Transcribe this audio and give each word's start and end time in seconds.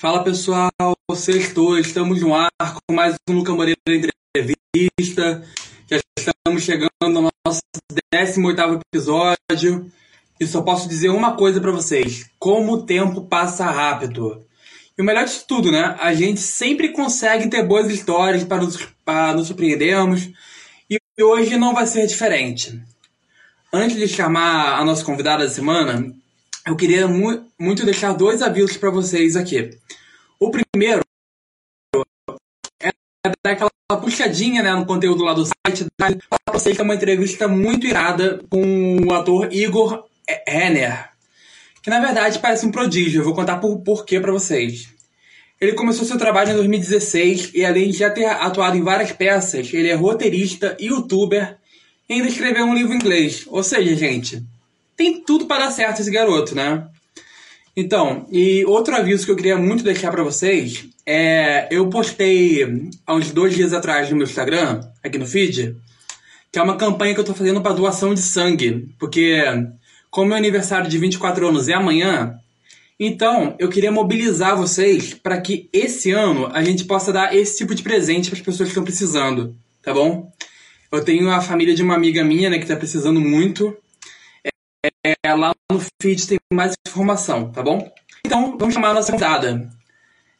Fala 0.00 0.24
pessoal, 0.24 0.70
sextou, 1.14 1.78
estamos 1.78 2.22
no 2.22 2.34
ar 2.34 2.48
com 2.58 2.94
mais 2.94 3.16
um 3.28 3.34
Luca 3.34 3.52
Moreira 3.52 3.78
Entrevista. 3.86 5.46
Já 5.90 6.00
estamos 6.18 6.62
chegando 6.62 6.90
no 7.02 7.28
nosso 7.46 7.60
18 8.10 8.80
episódio 8.90 9.92
e 10.40 10.46
só 10.46 10.62
posso 10.62 10.88
dizer 10.88 11.10
uma 11.10 11.36
coisa 11.36 11.60
para 11.60 11.70
vocês: 11.70 12.30
como 12.38 12.72
o 12.72 12.82
tempo 12.86 13.26
passa 13.26 13.70
rápido. 13.70 14.42
E 14.96 15.02
o 15.02 15.04
melhor 15.04 15.26
de 15.26 15.38
tudo, 15.40 15.70
né? 15.70 15.94
A 16.00 16.14
gente 16.14 16.40
sempre 16.40 16.94
consegue 16.94 17.50
ter 17.50 17.62
boas 17.66 17.90
histórias 17.90 18.42
para 18.42 18.62
nos, 18.62 18.78
para 19.04 19.34
nos 19.34 19.48
surpreendermos 19.48 20.30
e 20.88 20.98
hoje 21.22 21.58
não 21.58 21.74
vai 21.74 21.86
ser 21.86 22.06
diferente. 22.06 22.82
Antes 23.70 23.98
de 23.98 24.08
chamar 24.08 24.80
a 24.80 24.82
nossa 24.82 25.04
convidada 25.04 25.44
da 25.44 25.50
semana, 25.50 26.10
eu 26.70 26.76
queria 26.76 27.08
mu 27.08 27.44
muito 27.58 27.84
deixar 27.84 28.12
dois 28.12 28.42
avisos 28.42 28.76
para 28.76 28.90
vocês 28.90 29.34
aqui. 29.34 29.76
O 30.38 30.52
primeiro 30.52 31.00
é 32.80 32.92
dar 33.44 33.52
aquela 33.52 33.70
puxadinha 34.00 34.62
né, 34.62 34.72
no 34.72 34.86
conteúdo 34.86 35.24
lá 35.24 35.34
do 35.34 35.44
site, 35.44 35.84
para 35.98 36.14
vocês 36.52 36.76
ter 36.76 36.82
uma 36.82 36.94
entrevista 36.94 37.48
muito 37.48 37.88
irada 37.88 38.40
com 38.48 38.98
o 39.04 39.12
ator 39.12 39.52
Igor 39.52 40.04
Renner, 40.46 41.10
que 41.82 41.90
na 41.90 41.98
verdade 41.98 42.38
parece 42.38 42.64
um 42.64 42.70
prodígio. 42.70 43.20
Eu 43.20 43.24
vou 43.24 43.34
contar 43.34 43.58
por 43.58 43.76
porquê 43.80 44.20
para 44.20 44.30
vocês. 44.30 44.88
Ele 45.60 45.72
começou 45.72 46.06
seu 46.06 46.16
trabalho 46.16 46.52
em 46.52 46.54
2016 46.54 47.50
e 47.52 47.64
além 47.64 47.90
de 47.90 47.98
já 47.98 48.10
ter 48.10 48.26
atuado 48.26 48.76
em 48.76 48.82
várias 48.82 49.10
peças, 49.10 49.74
ele 49.74 49.88
é 49.88 49.94
roteirista, 49.94 50.76
youtuber 50.80 51.58
e 52.08 52.14
ainda 52.14 52.28
escreveu 52.28 52.64
um 52.64 52.74
livro 52.74 52.92
em 52.92 52.96
inglês. 52.96 53.44
Ou 53.48 53.62
seja, 53.62 53.94
gente, 53.96 54.42
tem 55.00 55.22
tudo 55.22 55.46
para 55.46 55.64
dar 55.64 55.70
certo 55.70 56.02
esse 56.02 56.10
garoto, 56.10 56.54
né? 56.54 56.86
Então, 57.74 58.26
e 58.30 58.66
outro 58.66 58.94
aviso 58.94 59.24
que 59.24 59.32
eu 59.32 59.36
queria 59.36 59.56
muito 59.56 59.82
deixar 59.82 60.10
para 60.10 60.22
vocês 60.22 60.84
é. 61.06 61.66
Eu 61.70 61.88
postei 61.88 62.90
há 63.06 63.14
uns 63.14 63.30
dois 63.30 63.54
dias 63.54 63.72
atrás 63.72 64.10
no 64.10 64.16
meu 64.16 64.26
Instagram, 64.26 64.82
aqui 65.02 65.16
no 65.16 65.24
feed, 65.24 65.74
que 66.52 66.58
é 66.58 66.62
uma 66.62 66.76
campanha 66.76 67.14
que 67.14 67.20
eu 67.20 67.24
tô 67.24 67.32
fazendo 67.32 67.62
para 67.62 67.72
doação 67.72 68.12
de 68.12 68.20
sangue. 68.20 68.90
Porque, 68.98 69.42
como 70.10 70.28
meu 70.28 70.36
aniversário 70.36 70.90
de 70.90 70.98
24 70.98 71.48
anos 71.48 71.66
é 71.66 71.72
amanhã, 71.72 72.34
então 72.98 73.56
eu 73.58 73.70
queria 73.70 73.90
mobilizar 73.90 74.54
vocês 74.54 75.14
para 75.14 75.40
que 75.40 75.70
esse 75.72 76.10
ano 76.10 76.50
a 76.52 76.62
gente 76.62 76.84
possa 76.84 77.10
dar 77.10 77.34
esse 77.34 77.56
tipo 77.56 77.74
de 77.74 77.82
presente 77.82 78.28
para 78.28 78.38
as 78.38 78.44
pessoas 78.44 78.68
que 78.68 78.72
estão 78.72 78.84
precisando, 78.84 79.56
tá 79.80 79.94
bom? 79.94 80.30
Eu 80.92 81.02
tenho 81.02 81.30
a 81.30 81.40
família 81.40 81.74
de 81.74 81.82
uma 81.82 81.94
amiga 81.94 82.22
minha, 82.22 82.50
né, 82.50 82.58
que 82.58 82.66
tá 82.66 82.76
precisando 82.76 83.18
muito. 83.18 83.74
É, 84.82 85.34
lá 85.34 85.52
no 85.70 85.78
feed 86.00 86.26
tem 86.26 86.38
mais 86.52 86.74
informação, 86.86 87.50
tá 87.50 87.62
bom? 87.62 87.92
Então, 88.24 88.56
vamos 88.58 88.74
chamar 88.74 88.90
a 88.90 88.94
nossa 88.94 89.12
convidada. 89.12 89.68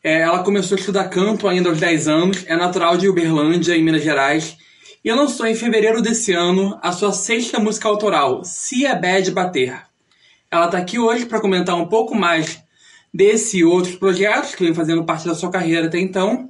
É, 0.02 0.20
ela 0.20 0.42
começou 0.42 0.76
a 0.76 0.80
estudar 0.80 1.08
canto 1.08 1.46
ainda 1.46 1.68
aos 1.68 1.78
10 1.78 2.08
anos, 2.08 2.44
é 2.46 2.56
natural 2.56 2.96
de 2.96 3.06
Uberlândia, 3.06 3.76
em 3.76 3.82
Minas 3.82 4.02
Gerais, 4.02 4.56
e 5.04 5.12
lançou 5.12 5.46
em 5.46 5.54
fevereiro 5.54 6.00
desse 6.00 6.32
ano 6.32 6.78
a 6.82 6.90
sua 6.90 7.12
sexta 7.12 7.58
música 7.58 7.88
autoral, 7.88 8.42
Se 8.42 8.86
é 8.86 8.98
Bad 8.98 9.30
Bater. 9.30 9.82
Ela 10.50 10.66
está 10.66 10.78
aqui 10.78 10.98
hoje 10.98 11.26
para 11.26 11.40
comentar 11.40 11.76
um 11.76 11.86
pouco 11.86 12.14
mais 12.14 12.62
desse 13.12 13.58
e 13.58 13.64
outros 13.64 13.96
projetos 13.96 14.54
que 14.54 14.64
vem 14.64 14.74
fazendo 14.74 15.04
parte 15.04 15.26
da 15.26 15.34
sua 15.34 15.50
carreira 15.50 15.86
até 15.86 15.98
então. 15.98 16.48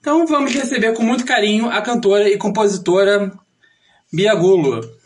Então 0.00 0.26
vamos 0.26 0.52
receber 0.52 0.92
com 0.92 1.02
muito 1.02 1.24
carinho 1.24 1.70
a 1.70 1.80
cantora 1.80 2.28
e 2.28 2.36
compositora 2.36 3.32
Bia 4.12 4.34
Gulo. 4.34 5.01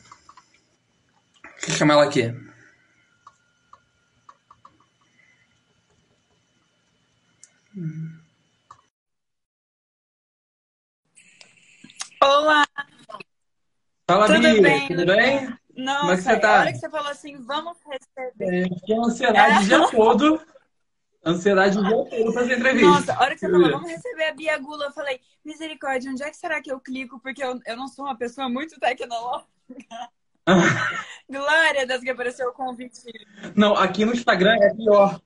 Eu 1.69 1.75
chamar 1.75 1.95
ela 1.95 2.05
aqui. 2.05 2.33
Olá! 12.23 12.65
Fala, 14.09 14.27
tudo 14.27 14.41
Bia, 14.41 14.63
bem? 14.63 14.89
tudo 14.89 15.07
bem? 15.07 15.59
Nossa, 15.77 16.01
Como 16.01 16.13
é 16.13 16.17
que 16.17 16.23
você 16.23 16.41
tá? 16.41 16.57
a 16.57 16.61
hora 16.61 16.73
que 16.73 16.79
você 16.79 16.91
falou 16.91 17.09
assim, 17.09 17.43
vamos 17.43 17.77
receber. 17.85 18.65
É, 18.65 18.69
fiquei 18.69 18.97
ansiedade 18.97 19.65
o 19.65 19.67
dia 19.67 19.91
todo. 19.91 20.47
Ansiedade 21.25 21.79
o 21.79 21.83
dia 21.83 21.91
todo 21.91 22.33
pra 22.33 22.43
essa 22.43 22.55
entrevista. 22.55 22.89
Nossa, 22.89 23.15
a 23.15 23.21
hora 23.21 23.35
que 23.35 23.41
você 23.41 23.51
falou, 23.51 23.71
vamos 23.71 23.91
receber 23.91 24.25
a 24.25 24.35
Bia 24.35 24.59
Gula, 24.59 24.85
eu 24.87 24.93
falei, 24.93 25.21
misericórdia, 25.45 26.13
onde 26.13 26.23
é 26.23 26.31
que 26.31 26.37
será 26.37 26.63
que 26.63 26.71
eu 26.71 26.79
clico? 26.81 27.19
Porque 27.21 27.43
eu, 27.43 27.59
eu 27.67 27.77
não 27.77 27.89
sou 27.89 28.05
uma 28.05 28.17
pessoa 28.17 28.49
muito 28.49 28.79
tecnológica. 28.79 29.49
Glória 31.29 31.87
Deus 31.87 32.01
que 32.03 32.11
apareceu 32.11 32.49
o 32.49 32.53
convite. 32.53 33.01
Não, 33.55 33.75
aqui 33.75 34.05
no 34.05 34.13
Instagram 34.13 34.57
é 34.61 34.75
pior. 34.75 35.21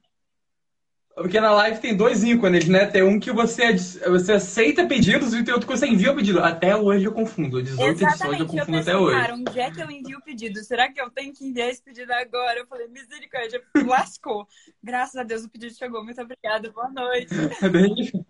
Porque 1.15 1.39
na 1.39 1.53
live 1.53 1.81
tem 1.81 1.95
dois 1.95 2.25
ícones, 2.25 2.67
né? 2.67 2.87
Tem 2.87 3.03
um 3.03 3.21
que 3.21 3.31
você, 3.31 3.75
você 3.75 4.33
aceita 4.33 4.87
pedidos 4.87 5.35
e 5.35 5.45
tem 5.45 5.53
outro 5.53 5.69
que 5.69 5.77
você 5.77 5.87
envia 5.87 6.13
o 6.13 6.17
pedido. 6.17 6.41
Até 6.41 6.75
hoje 6.75 7.05
eu 7.05 7.13
confundo. 7.13 7.63
18 7.63 8.03
edições 8.03 8.41
eu 8.41 8.47
confundo 8.47 8.77
eu 8.77 8.81
até 8.81 8.97
hoje. 8.97 9.21
Cara, 9.21 9.35
onde 9.35 9.61
é 9.61 9.71
que 9.71 9.83
eu 9.83 9.91
envio 9.91 10.19
o 10.19 10.23
pedido? 10.23 10.65
Será 10.65 10.91
que 10.91 10.99
eu 10.99 11.11
tenho 11.11 11.35
que 11.35 11.45
enviar 11.45 11.69
esse 11.69 11.83
pedido 11.83 12.11
agora? 12.13 12.61
Eu 12.61 12.67
falei, 12.67 12.89
misericórdia, 12.89 13.61
lascou. 13.85 14.49
Graças 14.83 15.17
a 15.17 15.23
Deus 15.23 15.45
o 15.45 15.51
pedido 15.51 15.75
chegou. 15.75 16.03
Muito 16.03 16.23
obrigada. 16.23 16.73
Boa 16.73 16.89
noite. 16.89 17.35
É 17.61 17.69
bem 17.69 17.95
difícil. 17.95 18.25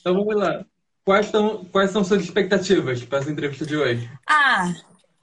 Então 0.00 0.14
vamos 0.14 0.36
lá. 0.36 0.66
Quais 1.02 1.26
são, 1.26 1.64
quais 1.66 1.92
são 1.92 2.04
suas 2.04 2.22
expectativas 2.22 3.02
para 3.04 3.20
essa 3.20 3.30
entrevista 3.30 3.64
de 3.64 3.76
hoje? 3.76 4.10
Ah, 4.28 4.74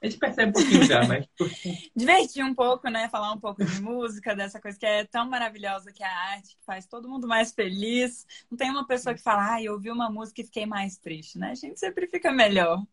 A 0.04 0.06
gente 0.06 0.18
percebe 0.18 0.50
um 0.50 0.52
pouquinho 0.52 0.84
já, 0.84 1.02
mas. 1.08 1.26
divertir 1.96 2.44
um 2.44 2.54
pouco, 2.54 2.90
né? 2.90 3.08
Falar 3.08 3.32
um 3.32 3.40
pouco 3.40 3.64
de 3.64 3.80
música, 3.80 4.36
dessa 4.36 4.60
coisa 4.60 4.78
que 4.78 4.84
é 4.84 5.04
tão 5.04 5.30
maravilhosa 5.30 5.90
que 5.90 6.02
é 6.02 6.06
a 6.06 6.32
arte, 6.32 6.56
que 6.56 6.64
faz 6.66 6.86
todo 6.86 7.08
mundo 7.08 7.26
mais 7.26 7.54
feliz. 7.54 8.26
Não 8.50 8.58
tem 8.58 8.70
uma 8.70 8.86
pessoa 8.86 9.14
que 9.14 9.22
fala, 9.22 9.54
ah, 9.54 9.62
eu 9.62 9.72
ouvi 9.72 9.90
uma 9.90 10.10
música 10.10 10.42
e 10.42 10.44
fiquei 10.44 10.66
mais 10.66 10.98
triste, 10.98 11.38
né? 11.38 11.52
A 11.52 11.54
gente 11.54 11.80
sempre 11.80 12.06
fica 12.06 12.30
melhor. 12.30 12.84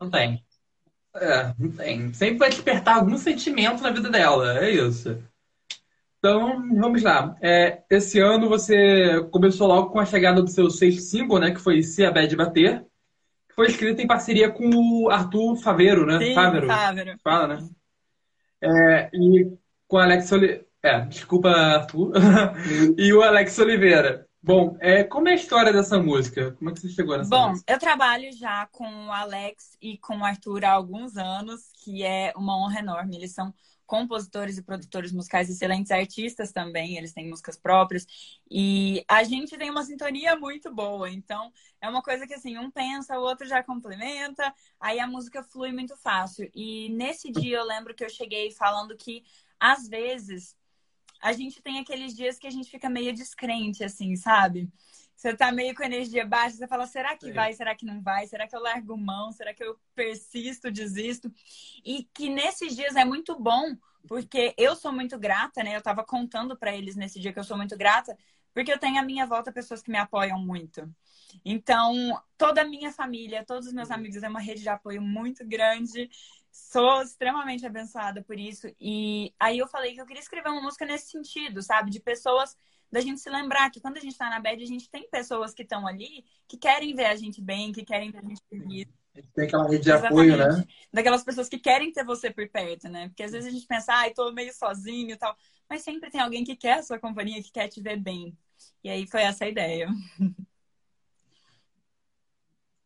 Não 0.00 0.08
tem. 0.08 0.44
É, 1.16 1.52
não 1.58 1.72
tem. 1.72 2.14
Sempre 2.14 2.38
vai 2.38 2.50
despertar 2.50 2.98
algum 2.98 3.18
sentimento 3.18 3.82
na 3.82 3.90
vida 3.90 4.08
dela. 4.08 4.60
É 4.60 4.70
isso. 4.70 5.20
Então, 6.20 6.62
vamos 6.76 7.02
lá. 7.02 7.36
É, 7.40 7.82
esse 7.90 8.20
ano 8.20 8.48
você 8.48 9.20
começou 9.32 9.66
logo 9.66 9.90
com 9.90 9.98
a 9.98 10.06
chegada 10.06 10.40
do 10.40 10.48
seu 10.50 10.70
sexto 10.70 11.00
single, 11.00 11.40
né? 11.40 11.50
Que 11.50 11.60
foi 11.60 11.82
Se 11.82 12.04
a 12.04 12.12
Bad 12.12 12.36
Bater. 12.36 12.86
Foi 13.56 13.68
escrito 13.68 14.02
em 14.02 14.06
parceria 14.06 14.50
com 14.50 14.68
o 14.68 15.08
Arthur 15.08 15.56
Faveiro, 15.56 16.04
né? 16.04 16.18
Sim, 16.18 16.34
Fávero. 16.34 16.66
Fávero. 16.66 17.18
Fala, 17.24 17.56
né? 17.56 17.68
É, 18.62 19.10
e 19.14 19.50
com 19.88 19.96
o 19.96 19.98
Alex 19.98 20.30
Oliveira. 20.30 20.66
É, 20.82 21.00
desculpa, 21.06 21.48
Arthur. 21.48 22.12
e 22.98 23.12
o 23.14 23.22
Alex 23.22 23.58
Oliveira. 23.58 24.26
Bom, 24.42 24.76
é, 24.78 25.02
como 25.02 25.28
é 25.28 25.32
a 25.32 25.34
história 25.34 25.72
dessa 25.72 25.98
música? 25.98 26.52
Como 26.52 26.70
é 26.70 26.72
que 26.72 26.80
você 26.80 26.88
chegou 26.90 27.16
nessa 27.16 27.30
Bom, 27.30 27.48
música? 27.48 27.72
eu 27.72 27.78
trabalho 27.80 28.30
já 28.32 28.68
com 28.70 29.06
o 29.06 29.10
Alex 29.10 29.76
e 29.80 29.98
com 29.98 30.18
o 30.18 30.24
Arthur 30.24 30.64
há 30.64 30.72
alguns 30.72 31.16
anos, 31.16 31.62
que 31.82 32.04
é 32.04 32.32
uma 32.36 32.56
honra 32.56 32.78
enorme. 32.78 33.16
Eles 33.16 33.32
são 33.32 33.52
compositores 33.86 34.58
e 34.58 34.62
produtores 34.62 35.12
musicais, 35.12 35.48
excelentes 35.48 35.90
artistas 35.90 36.52
também, 36.52 36.96
eles 36.96 37.12
têm 37.12 37.28
músicas 37.28 37.56
próprias. 37.56 38.06
E 38.50 39.04
a 39.08 39.22
gente 39.22 39.56
tem 39.56 39.70
uma 39.70 39.84
sintonia 39.84 40.36
muito 40.36 40.74
boa, 40.74 41.08
então 41.10 41.52
é 41.80 41.88
uma 41.88 42.02
coisa 42.02 42.26
que 42.26 42.34
assim, 42.34 42.58
um 42.58 42.70
pensa, 42.70 43.18
o 43.18 43.22
outro 43.22 43.46
já 43.46 43.62
complementa, 43.62 44.52
aí 44.80 44.98
a 44.98 45.06
música 45.06 45.42
flui 45.42 45.72
muito 45.72 45.96
fácil. 45.96 46.50
E 46.54 46.88
nesse 46.90 47.30
dia 47.30 47.58
eu 47.58 47.64
lembro 47.64 47.94
que 47.94 48.04
eu 48.04 48.10
cheguei 48.10 48.50
falando 48.50 48.96
que 48.96 49.24
às 49.58 49.88
vezes 49.88 50.56
a 51.22 51.32
gente 51.32 51.62
tem 51.62 51.78
aqueles 51.78 52.14
dias 52.14 52.38
que 52.38 52.46
a 52.46 52.50
gente 52.50 52.70
fica 52.70 52.88
meio 52.88 53.12
descrente, 53.14 53.82
assim, 53.82 54.16
sabe? 54.16 54.68
Você 55.16 55.34
tá 55.34 55.50
meio 55.50 55.74
com 55.74 55.82
energia 55.82 56.26
baixa, 56.26 56.56
você 56.56 56.68
fala, 56.68 56.86
será 56.86 57.16
que 57.16 57.28
Sim. 57.28 57.32
vai? 57.32 57.52
Será 57.54 57.74
que 57.74 57.86
não 57.86 58.02
vai? 58.02 58.26
Será 58.26 58.46
que 58.46 58.54
eu 58.54 58.60
largo 58.60 58.96
mão? 58.98 59.32
Será 59.32 59.54
que 59.54 59.64
eu 59.64 59.78
persisto, 59.94 60.70
desisto? 60.70 61.32
E 61.82 62.04
que 62.12 62.28
nesses 62.28 62.76
dias 62.76 62.94
é 62.96 63.04
muito 63.04 63.34
bom, 63.38 63.74
porque 64.06 64.54
eu 64.58 64.76
sou 64.76 64.92
muito 64.92 65.18
grata, 65.18 65.64
né? 65.64 65.74
Eu 65.74 65.82
tava 65.82 66.04
contando 66.04 66.54
para 66.54 66.76
eles 66.76 66.96
nesse 66.96 67.18
dia 67.18 67.32
que 67.32 67.38
eu 67.38 67.44
sou 67.44 67.56
muito 67.56 67.76
grata, 67.78 68.16
porque 68.52 68.70
eu 68.70 68.78
tenho 68.78 68.98
à 68.98 69.02
minha 69.02 69.26
volta 69.26 69.50
pessoas 69.50 69.82
que 69.82 69.90
me 69.90 69.98
apoiam 69.98 70.38
muito. 70.38 70.86
Então, 71.44 71.94
toda 72.36 72.60
a 72.60 72.64
minha 72.64 72.92
família, 72.92 73.44
todos 73.44 73.66
os 73.66 73.72
meus 73.72 73.90
amigos, 73.90 74.22
é 74.22 74.28
uma 74.28 74.40
rede 74.40 74.62
de 74.62 74.68
apoio 74.68 75.00
muito 75.00 75.46
grande. 75.46 76.10
Sou 76.52 77.02
extremamente 77.02 77.66
abençoada 77.66 78.22
por 78.22 78.38
isso. 78.38 78.66
E 78.78 79.34
aí 79.40 79.58
eu 79.58 79.66
falei 79.66 79.94
que 79.94 80.00
eu 80.00 80.06
queria 80.06 80.22
escrever 80.22 80.50
uma 80.50 80.62
música 80.62 80.84
nesse 80.84 81.10
sentido, 81.10 81.62
sabe? 81.62 81.90
De 81.90 82.00
pessoas 82.00 82.56
da 82.90 83.00
gente 83.00 83.20
se 83.20 83.28
lembrar 83.28 83.70
que 83.70 83.80
quando 83.80 83.96
a 83.96 84.00
gente 84.00 84.16
tá 84.16 84.30
na 84.30 84.40
bad, 84.40 84.62
a 84.62 84.66
gente 84.66 84.88
tem 84.88 85.08
pessoas 85.10 85.52
que 85.52 85.62
estão 85.62 85.86
ali 85.86 86.24
que 86.46 86.56
querem 86.56 86.94
ver 86.94 87.06
a 87.06 87.16
gente 87.16 87.40
bem, 87.40 87.72
que 87.72 87.84
querem 87.84 88.10
ver 88.10 88.18
a 88.18 88.22
gente 88.22 88.42
feliz. 88.48 88.86
Tem 89.34 89.46
aquela 89.46 89.68
rede 89.68 89.84
de 89.84 89.92
apoio, 89.92 90.36
né? 90.36 90.64
Daquelas 90.92 91.24
pessoas 91.24 91.48
que 91.48 91.58
querem 91.58 91.92
ter 91.92 92.04
você 92.04 92.30
por 92.30 92.48
perto, 92.48 92.88
né? 92.88 93.08
Porque 93.08 93.22
às 93.22 93.32
vezes 93.32 93.48
a 93.48 93.52
gente 93.52 93.66
pensa, 93.66 93.92
ai, 93.92 94.12
tô 94.12 94.30
meio 94.32 94.52
sozinho 94.52 95.12
e 95.12 95.16
tal. 95.16 95.34
Mas 95.68 95.82
sempre 95.82 96.10
tem 96.10 96.20
alguém 96.20 96.44
que 96.44 96.54
quer 96.54 96.78
a 96.78 96.82
sua 96.82 96.98
companhia, 96.98 97.42
que 97.42 97.50
quer 97.50 97.68
te 97.68 97.80
ver 97.80 97.96
bem. 97.96 98.36
E 98.84 98.90
aí 98.90 99.06
foi 99.06 99.22
essa 99.22 99.44
a 99.44 99.48
ideia. 99.48 99.88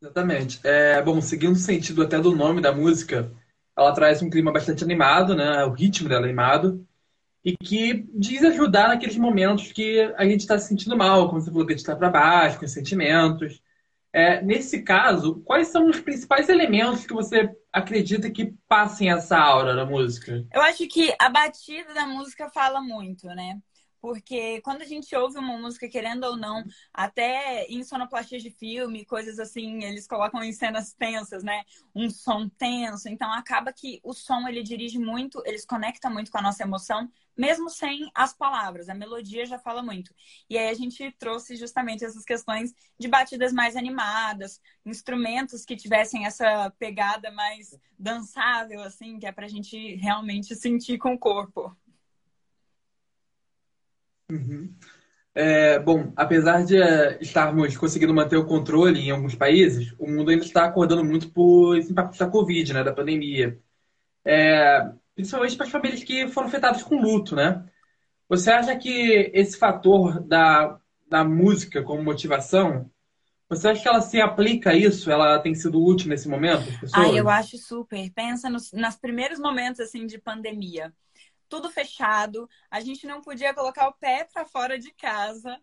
Exatamente. 0.02 0.61
É, 0.64 1.02
bom, 1.02 1.20
seguindo 1.20 1.52
o 1.52 1.58
sentido 1.58 2.02
até 2.02 2.19
do 2.19 2.35
nome 2.35 2.62
da 2.62 2.73
música, 2.73 3.31
ela 3.76 3.93
traz 3.93 4.23
um 4.23 4.31
clima 4.31 4.50
bastante 4.50 4.82
animado, 4.82 5.35
né? 5.35 5.62
O 5.64 5.73
ritmo 5.73 6.08
dela 6.08 6.23
é 6.23 6.25
animado. 6.25 6.87
E 7.44 7.56
que 7.56 8.06
diz 8.14 8.44
ajudar 8.44 8.88
naqueles 8.88 9.16
momentos 9.16 9.72
que 9.72 10.00
a 10.16 10.25
gente 10.25 10.40
está 10.40 10.58
se 10.58 10.69
sentindo 10.69 10.96
mal, 10.96 11.28
como 11.28 11.40
você 11.40 11.50
falou, 11.50 11.66
que 11.66 11.72
a 11.72 11.76
gente 11.76 11.84
está 11.84 11.96
para 11.96 12.10
baixo, 12.10 12.58
com 12.58 12.69
sentimentos. 12.69 13.62
É, 14.12 14.42
nesse 14.42 14.82
caso, 14.82 15.40
quais 15.44 15.69
são 15.69 15.88
os 15.88 16.00
principais 16.00 16.48
elementos 16.48 17.06
que 17.06 17.14
você 17.14 17.48
acredita 17.72 18.31
que 18.31 18.52
passem 18.69 19.10
essa 19.10 19.38
aura 19.38 19.75
da 19.75 19.87
música? 19.87 20.44
Eu 20.52 20.60
acho 20.62 20.87
que 20.88 21.14
a 21.19 21.31
batida 21.31 21.94
da 21.94 22.06
música 22.06 22.50
fala 22.50 22.81
muito, 22.81 23.26
né? 23.28 23.58
Porque 24.00 24.61
quando 24.62 24.82
a 24.82 24.87
gente 24.87 25.14
ouve 25.14 25.38
uma 25.38 25.58
música, 25.58 25.88
querendo 25.88 26.25
ou 26.25 26.37
não, 26.37 26.64
até 26.93 27.67
em 27.67 27.85
sonoplastias 27.85 28.43
de 28.43 28.50
filme, 28.50 29.05
coisas 29.05 29.38
assim, 29.38 29.85
eles 29.85 30.06
colocam 30.06 30.43
em 30.43 30.52
cenas 30.52 30.93
tensas, 30.94 31.43
né? 31.43 31.62
Um 31.94 32.08
som 32.08 32.49
tenso. 32.49 33.08
Então 33.08 33.31
acaba 33.32 33.73
que 33.73 34.00
o 34.02 34.12
som 34.14 34.49
ele 34.49 34.62
dirige 34.62 34.99
muito, 34.99 35.43
eles 35.44 35.64
conectam 35.67 36.11
muito 36.11 36.31
com 36.31 36.38
a 36.38 36.43
nossa 36.43 36.62
emoção, 36.62 37.11
mesmo 37.37 37.70
sem 37.70 38.11
as 38.14 38.35
palavras. 38.35 38.88
A 38.88 38.94
melodia 38.94 39.47
já 39.47 39.58
fala 39.58 39.82
muito. 39.82 40.14
E 40.49 40.58
aí 40.58 40.69
a 40.69 40.75
gente 40.75 41.11
trouxe 41.19 41.56
justamente 41.56 42.05
essas 42.05 42.25
questões 42.25 42.75
de 42.99 43.08
batidas 43.08 43.52
mais 43.52 43.76
animadas, 43.76 44.61
instrumentos 44.85 45.64
que 45.64 45.76
tivessem 45.76 46.26
essa 46.26 46.70
pegada 46.79 47.31
mais 47.31 47.79
dançável, 47.99 48.82
assim, 48.82 49.19
que 49.19 49.26
é 49.26 49.32
pra 49.32 49.49
gente 49.49 49.97
realmente 49.97 50.55
sentir 50.55 50.99
com 50.99 51.14
o 51.14 51.19
corpo. 51.19 51.76
Uhum. 54.30 54.72
É, 55.34 55.78
bom, 55.78 56.12
apesar 56.16 56.64
de 56.64 56.76
é, 56.76 57.18
estarmos 57.20 57.76
conseguindo 57.76 58.12
manter 58.12 58.36
o 58.36 58.46
controle 58.46 59.00
em 59.00 59.10
alguns 59.10 59.34
países, 59.34 59.94
o 59.98 60.06
mundo 60.08 60.30
ainda 60.30 60.44
está 60.44 60.64
acordando 60.64 61.04
muito 61.04 61.30
por 61.30 61.76
esse 61.76 61.92
impacto 61.92 62.18
da 62.18 62.26
Covid, 62.26 62.72
né, 62.72 62.82
da 62.82 62.92
pandemia. 62.92 63.58
É, 64.24 64.90
principalmente 65.14 65.56
para 65.56 65.66
as 65.66 65.72
famílias 65.72 66.02
que 66.02 66.28
foram 66.28 66.48
afetadas 66.48 66.82
com 66.82 67.00
luto, 67.00 67.36
né? 67.36 67.64
Você 68.28 68.50
acha 68.50 68.76
que 68.76 69.30
esse 69.34 69.56
fator 69.56 70.20
da, 70.20 70.78
da 71.08 71.24
música 71.24 71.82
como 71.82 72.02
motivação, 72.02 72.90
você 73.48 73.68
acha 73.68 73.82
que 73.82 73.88
ela 73.88 74.00
se 74.00 74.20
aplica 74.20 74.70
a 74.70 74.76
isso? 74.76 75.10
Ela 75.10 75.38
tem 75.40 75.54
sido 75.54 75.82
útil 75.84 76.08
nesse 76.08 76.28
momento? 76.28 76.64
Ah, 76.92 77.08
eu 77.08 77.28
acho 77.28 77.56
super. 77.56 78.10
Pensa 78.12 78.48
nos, 78.48 78.72
nos 78.72 78.96
primeiros 78.96 79.40
momentos 79.40 79.80
assim 79.80 80.06
de 80.06 80.18
pandemia 80.18 80.92
tudo 81.50 81.69
fechado, 81.69 82.49
a 82.70 82.81
gente 82.81 83.06
não 83.06 83.20
podia 83.20 83.52
colocar 83.52 83.88
o 83.88 83.93
pé 83.93 84.26
para 84.32 84.47
fora 84.47 84.79
de 84.79 84.93
casa. 84.93 85.61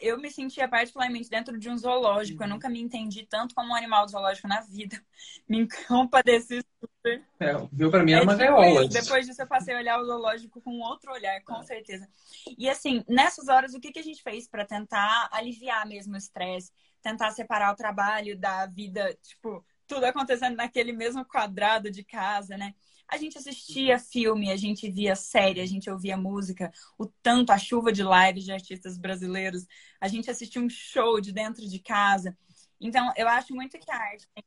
Eu 0.00 0.18
me 0.18 0.30
sentia 0.30 0.68
particularmente 0.68 1.30
dentro 1.30 1.58
de 1.58 1.68
um 1.70 1.76
zoológico. 1.76 2.42
Eu 2.42 2.46
uhum. 2.46 2.54
nunca 2.54 2.68
me 2.68 2.80
entendi 2.80 3.24
tanto 3.24 3.54
como 3.54 3.72
um 3.72 3.74
animal 3.74 4.06
zoológico 4.06 4.46
na 4.46 4.60
vida. 4.60 5.00
Me 5.48 5.66
compadeci 5.88 6.64
super. 6.78 7.24
É, 7.40 7.52
viu 7.72 7.90
pra 7.90 8.04
mim 8.04 8.12
era 8.12 8.20
é 8.20 8.24
uma 8.24 8.36
tipo 8.36 8.44
gaiola. 8.44 8.88
Depois 8.88 9.26
disso 9.26 9.42
eu 9.42 9.46
passei 9.46 9.74
a 9.74 9.78
olhar 9.78 10.00
o 10.00 10.04
zoológico 10.04 10.60
com 10.60 10.78
outro 10.80 11.12
olhar, 11.12 11.42
com 11.42 11.56
é. 11.56 11.64
certeza. 11.64 12.08
E 12.56 12.70
assim, 12.70 13.04
nessas 13.08 13.48
horas, 13.48 13.74
o 13.74 13.80
que, 13.80 13.90
que 13.90 13.98
a 13.98 14.04
gente 14.04 14.22
fez 14.22 14.46
para 14.46 14.64
tentar 14.64 15.28
aliviar 15.32 15.84
mesmo 15.86 16.14
o 16.14 16.18
estresse? 16.18 16.70
Tentar 17.00 17.32
separar 17.32 17.72
o 17.72 17.76
trabalho 17.76 18.38
da 18.38 18.66
vida, 18.66 19.18
tipo, 19.20 19.64
tudo 19.84 20.04
acontecendo 20.04 20.56
naquele 20.56 20.92
mesmo 20.92 21.24
quadrado 21.24 21.90
de 21.90 22.04
casa, 22.04 22.56
né? 22.56 22.72
A 23.12 23.18
gente 23.18 23.36
assistia 23.36 23.98
filme, 23.98 24.50
a 24.50 24.56
gente 24.56 24.90
via 24.90 25.14
série, 25.14 25.60
a 25.60 25.66
gente 25.66 25.90
ouvia 25.90 26.16
música, 26.16 26.72
o 26.96 27.04
tanto, 27.22 27.52
a 27.52 27.58
chuva 27.58 27.92
de 27.92 28.02
lives 28.02 28.42
de 28.42 28.52
artistas 28.52 28.96
brasileiros, 28.96 29.66
a 30.00 30.08
gente 30.08 30.30
assistia 30.30 30.62
um 30.62 30.68
show 30.70 31.20
de 31.20 31.30
dentro 31.30 31.68
de 31.68 31.78
casa. 31.78 32.34
Então, 32.80 33.12
eu 33.14 33.28
acho 33.28 33.54
muito 33.54 33.78
que 33.78 33.90
a 33.90 33.96
arte 33.96 34.26
tem 34.34 34.42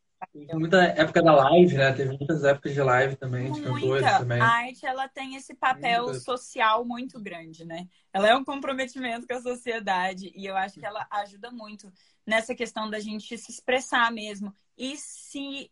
Muita 0.53 0.81
época 0.81 1.21
da 1.21 1.35
live, 1.35 1.77
né? 1.77 1.94
Teve 1.94 2.17
muitas 2.17 2.44
épocas 2.44 2.73
de 2.73 2.81
live 2.81 3.15
também, 3.17 3.51
de 3.51 3.62
cantores 3.62 4.03
também. 4.17 4.41
A 4.41 4.47
arte, 4.47 4.83
ela 4.83 5.07
tem 5.07 5.35
esse 5.35 5.53
papel 5.53 6.06
Muita. 6.06 6.19
social 6.21 6.83
muito 6.83 7.21
grande, 7.21 7.63
né? 7.65 7.88
Ela 8.12 8.29
é 8.29 8.35
um 8.35 8.44
comprometimento 8.44 9.27
com 9.27 9.35
a 9.35 9.41
sociedade 9.41 10.31
e 10.35 10.47
eu 10.47 10.57
acho 10.57 10.79
que 10.79 10.85
ela 10.85 11.06
ajuda 11.12 11.51
muito 11.51 11.94
nessa 12.25 12.56
questão 12.56 12.89
da 12.89 13.00
gente 13.00 13.38
se 13.38 13.51
expressar 13.51 14.12
mesmo 14.12 14.51
e 14.75 14.97
se, 14.97 15.69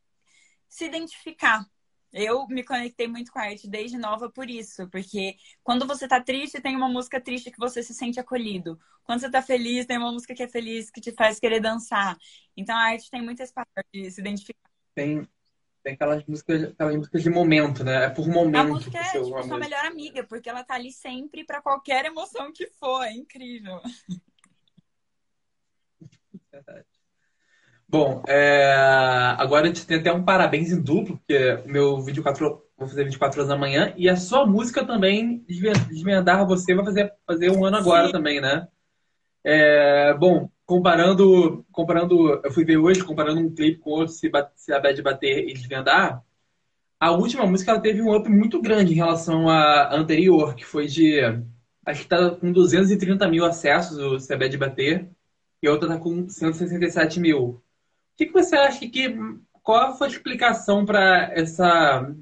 se 0.69 0.85
identificar 0.85 1.65
eu 2.13 2.47
me 2.47 2.63
conectei 2.63 3.07
muito 3.07 3.31
com 3.31 3.39
a 3.39 3.43
arte 3.43 3.67
desde 3.67 3.97
nova 3.97 4.29
por 4.29 4.47
isso, 4.47 4.87
porque 4.89 5.35
quando 5.63 5.87
você 5.87 6.07
tá 6.07 6.21
triste, 6.21 6.61
tem 6.61 6.75
uma 6.75 6.87
música 6.87 7.19
triste 7.19 7.49
que 7.49 7.57
você 7.57 7.81
se 7.81 7.93
sente 7.93 8.19
acolhido. 8.19 8.79
Quando 9.03 9.19
você 9.19 9.31
tá 9.31 9.41
feliz, 9.41 9.87
tem 9.87 9.97
uma 9.97 10.11
música 10.11 10.35
que 10.35 10.43
é 10.43 10.47
feliz, 10.47 10.91
que 10.91 11.01
te 11.01 11.11
faz 11.11 11.39
querer 11.39 11.59
dançar. 11.59 12.15
Então 12.55 12.75
a 12.75 12.83
arte 12.83 13.09
tem 13.09 13.21
muito 13.21 13.41
esse 13.41 13.51
papel 13.51 13.83
de 13.91 14.11
se 14.11 14.21
identificar. 14.21 14.69
Tem, 14.93 15.27
tem 15.83 15.93
aquelas 15.95 16.23
músicas, 16.25 16.63
aquelas 16.65 16.95
músicas 16.95 17.23
de 17.23 17.29
momento, 17.31 17.83
né? 17.83 18.05
É 18.05 18.09
por 18.09 18.27
momento. 18.27 18.57
A 18.57 18.63
música 18.63 18.99
é 18.99 19.11
tipo, 19.11 19.43
sua 19.43 19.57
melhor 19.57 19.83
amiga, 19.85 20.23
porque 20.23 20.47
ela 20.47 20.63
tá 20.63 20.75
ali 20.75 20.91
sempre 20.91 21.43
para 21.43 21.63
qualquer 21.63 22.05
emoção 22.05 22.53
que 22.53 22.67
for. 22.67 23.03
É 23.03 23.11
incrível. 23.11 23.81
Verdade. 26.51 26.92
Bom, 27.93 28.23
é... 28.27 28.73
agora 29.37 29.65
a 29.65 29.67
gente 29.67 29.85
tem 29.85 29.99
até 29.99 30.11
um 30.11 30.23
parabéns 30.23 30.71
em 30.71 30.81
duplo, 30.81 31.15
porque 31.15 31.59
o 31.63 31.69
meu 31.69 32.01
24, 32.01 32.59
vou 32.75 32.87
fazer 32.87 33.03
24 33.03 33.39
horas 33.39 33.49
da 33.49 33.55
manhã, 33.55 33.93
e 33.95 34.09
a 34.09 34.15
sua 34.15 34.47
música 34.47 34.83
também, 34.83 35.45
Desvendar 35.47 36.47
Você, 36.47 36.73
vai 36.73 36.83
fazer, 36.83 37.13
fazer 37.27 37.51
um 37.51 37.63
ano 37.63 37.77
agora 37.77 38.07
Sim. 38.07 38.11
também, 38.11 38.41
né? 38.41 38.67
É... 39.43 40.11
Bom, 40.15 40.49
comparando, 40.65 41.63
comparando, 41.71 42.41
eu 42.43 42.51
fui 42.51 42.65
ver 42.65 42.77
hoje, 42.77 43.03
comparando 43.03 43.39
um 43.39 43.53
clipe 43.53 43.77
com 43.77 43.91
outro, 43.91 44.11
se, 44.11 44.31
se 44.55 44.73
a 44.73 44.79
Bad 44.79 44.99
Bater 45.03 45.47
e 45.47 45.53
Desvendar, 45.53 46.23
a 46.99 47.11
última 47.11 47.45
música 47.45 47.73
ela 47.73 47.79
teve 47.79 48.01
um 48.01 48.15
up 48.15 48.27
muito 48.27 48.59
grande 48.59 48.93
em 48.93 48.95
relação 48.95 49.47
à 49.47 49.93
anterior, 49.93 50.55
que 50.55 50.65
foi 50.65 50.87
de. 50.87 51.19
Acho 51.85 52.01
que 52.01 52.07
tá 52.07 52.31
com 52.31 52.51
230 52.51 53.27
mil 53.27 53.45
acessos 53.45 53.99
o 53.99 54.19
Se 54.19 54.33
a 54.33 54.37
Bad 54.37 54.57
Bater, 54.57 55.07
e 55.61 55.67
a 55.67 55.71
outra 55.71 55.89
tá 55.89 55.99
com 55.99 56.27
167 56.27 57.19
mil. 57.19 57.61
O 58.13 58.15
que, 58.17 58.27
que 58.27 58.33
você 58.33 58.55
acha 58.55 58.87
que. 58.87 59.15
Qual 59.61 59.97
foi 59.97 60.07
a 60.07 60.11
explicação 60.11 60.85
para 60.85 61.31
essa 61.33 62.13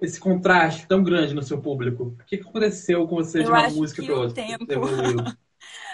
esse 0.00 0.18
contraste 0.18 0.86
tão 0.88 1.02
grande 1.02 1.32
no 1.32 1.42
seu 1.42 1.60
público? 1.60 2.16
O 2.20 2.24
que, 2.24 2.38
que 2.38 2.48
aconteceu 2.48 3.06
com 3.06 3.16
você 3.16 3.42
de 3.42 3.48
uma 3.48 3.68
música 3.68 4.02
para 4.02 4.14
outra? 4.14 4.34
Tempo. 4.34 4.64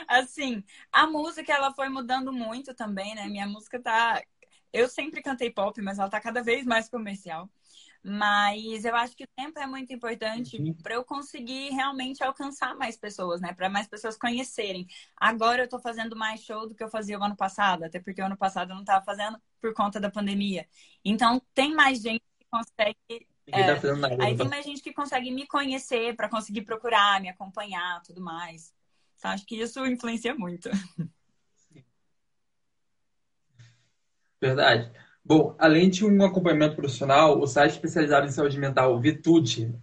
assim, 0.09 0.65
a 0.91 1.07
música 1.07 1.53
ela 1.53 1.75
foi 1.75 1.89
mudando 1.91 2.33
muito 2.33 2.75
também, 2.75 3.15
né? 3.15 3.27
Minha 3.27 3.47
música 3.47 3.79
tá. 3.79 4.23
Eu 4.73 4.89
sempre 4.89 5.23
cantei 5.23 5.51
pop, 5.51 5.81
mas 5.83 5.99
ela 5.99 6.09
tá 6.09 6.21
cada 6.21 6.43
vez 6.43 6.65
mais 6.65 6.89
comercial. 6.89 7.49
Mas 8.09 8.85
eu 8.85 8.97
acho 8.97 9.15
que 9.15 9.25
o 9.25 9.29
tempo 9.37 9.59
é 9.59 9.67
muito 9.67 9.93
importante 9.93 10.57
uhum. 10.57 10.73
para 10.83 10.95
eu 10.95 11.05
conseguir 11.05 11.71
realmente 11.71 12.25
alcançar 12.25 12.75
mais 12.75 12.97
pessoas, 12.97 13.41
né? 13.41 13.53
Para 13.53 13.69
mais 13.69 13.87
pessoas 13.87 14.17
conhecerem. 14.17 14.87
Agora 15.17 15.61
eu 15.61 15.65
estou 15.67 15.79
fazendo 15.79 16.17
mais 16.17 16.41
show 16.41 16.67
do 16.67 16.75
que 16.75 16.83
eu 16.83 16.89
fazia 16.89 17.19
o 17.19 17.23
ano 17.23 17.37
passado, 17.37 17.85
até 17.85 18.01
porque 18.01 18.23
o 18.23 18.25
ano 18.25 18.37
passado 18.37 18.71
eu 18.71 18.75
não 18.75 18.83
estava 18.83 19.05
fazendo 19.05 19.39
por 19.61 19.75
conta 19.75 20.01
da 20.01 20.11
pandemia. 20.11 20.67
Então 21.05 21.43
tem 21.53 21.75
mais 21.75 22.01
gente 22.01 22.23
que 22.39 22.47
consegue. 22.51 23.27
É, 23.47 23.75
tá 23.75 23.89
aí 24.21 24.37
tem 24.37 24.49
mais 24.49 24.65
gente 24.65 24.83
que 24.83 24.93
consegue 24.93 25.31
me 25.31 25.47
conhecer 25.47 26.17
para 26.17 26.29
conseguir 26.29 26.63
procurar, 26.63 27.21
me 27.21 27.29
acompanhar, 27.29 28.01
tudo 28.03 28.23
mais. 28.23 28.73
Então 29.19 29.31
acho 29.31 29.45
que 29.45 29.57
isso 29.57 29.85
influencia 29.87 30.35
muito. 30.35 30.71
Verdade. 34.41 34.91
Bom, 35.29 35.55
além 35.59 35.91
de 35.91 36.07
um 36.07 36.25
acompanhamento 36.25 36.75
profissional, 36.75 37.39
o 37.39 37.47
site 37.47 37.73
especializado 37.73 38.27
em 38.27 38.31
saúde 38.31 38.59
mental 38.59 38.99
Vitude, 38.99 39.79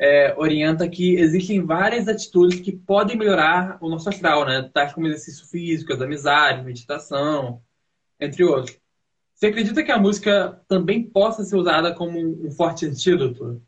é, 0.00 0.34
orienta 0.36 0.88
que 0.88 1.14
existem 1.14 1.64
várias 1.64 2.08
atitudes 2.08 2.58
que 2.58 2.72
podem 2.72 3.16
melhorar 3.16 3.78
o 3.80 3.88
nosso 3.88 4.08
astral, 4.08 4.44
né? 4.44 4.68
Tais 4.74 4.92
como 4.92 5.06
exercício 5.06 5.46
físico, 5.46 5.92
as 5.92 6.00
amizades, 6.00 6.64
meditação, 6.64 7.62
entre 8.18 8.42
outros. 8.42 8.76
Você 9.32 9.46
acredita 9.46 9.84
que 9.84 9.92
a 9.92 9.98
música 9.98 10.60
também 10.66 11.04
possa 11.04 11.44
ser 11.44 11.54
usada 11.54 11.94
como 11.94 12.18
um 12.18 12.50
forte 12.50 12.84
antídoto 12.84 13.62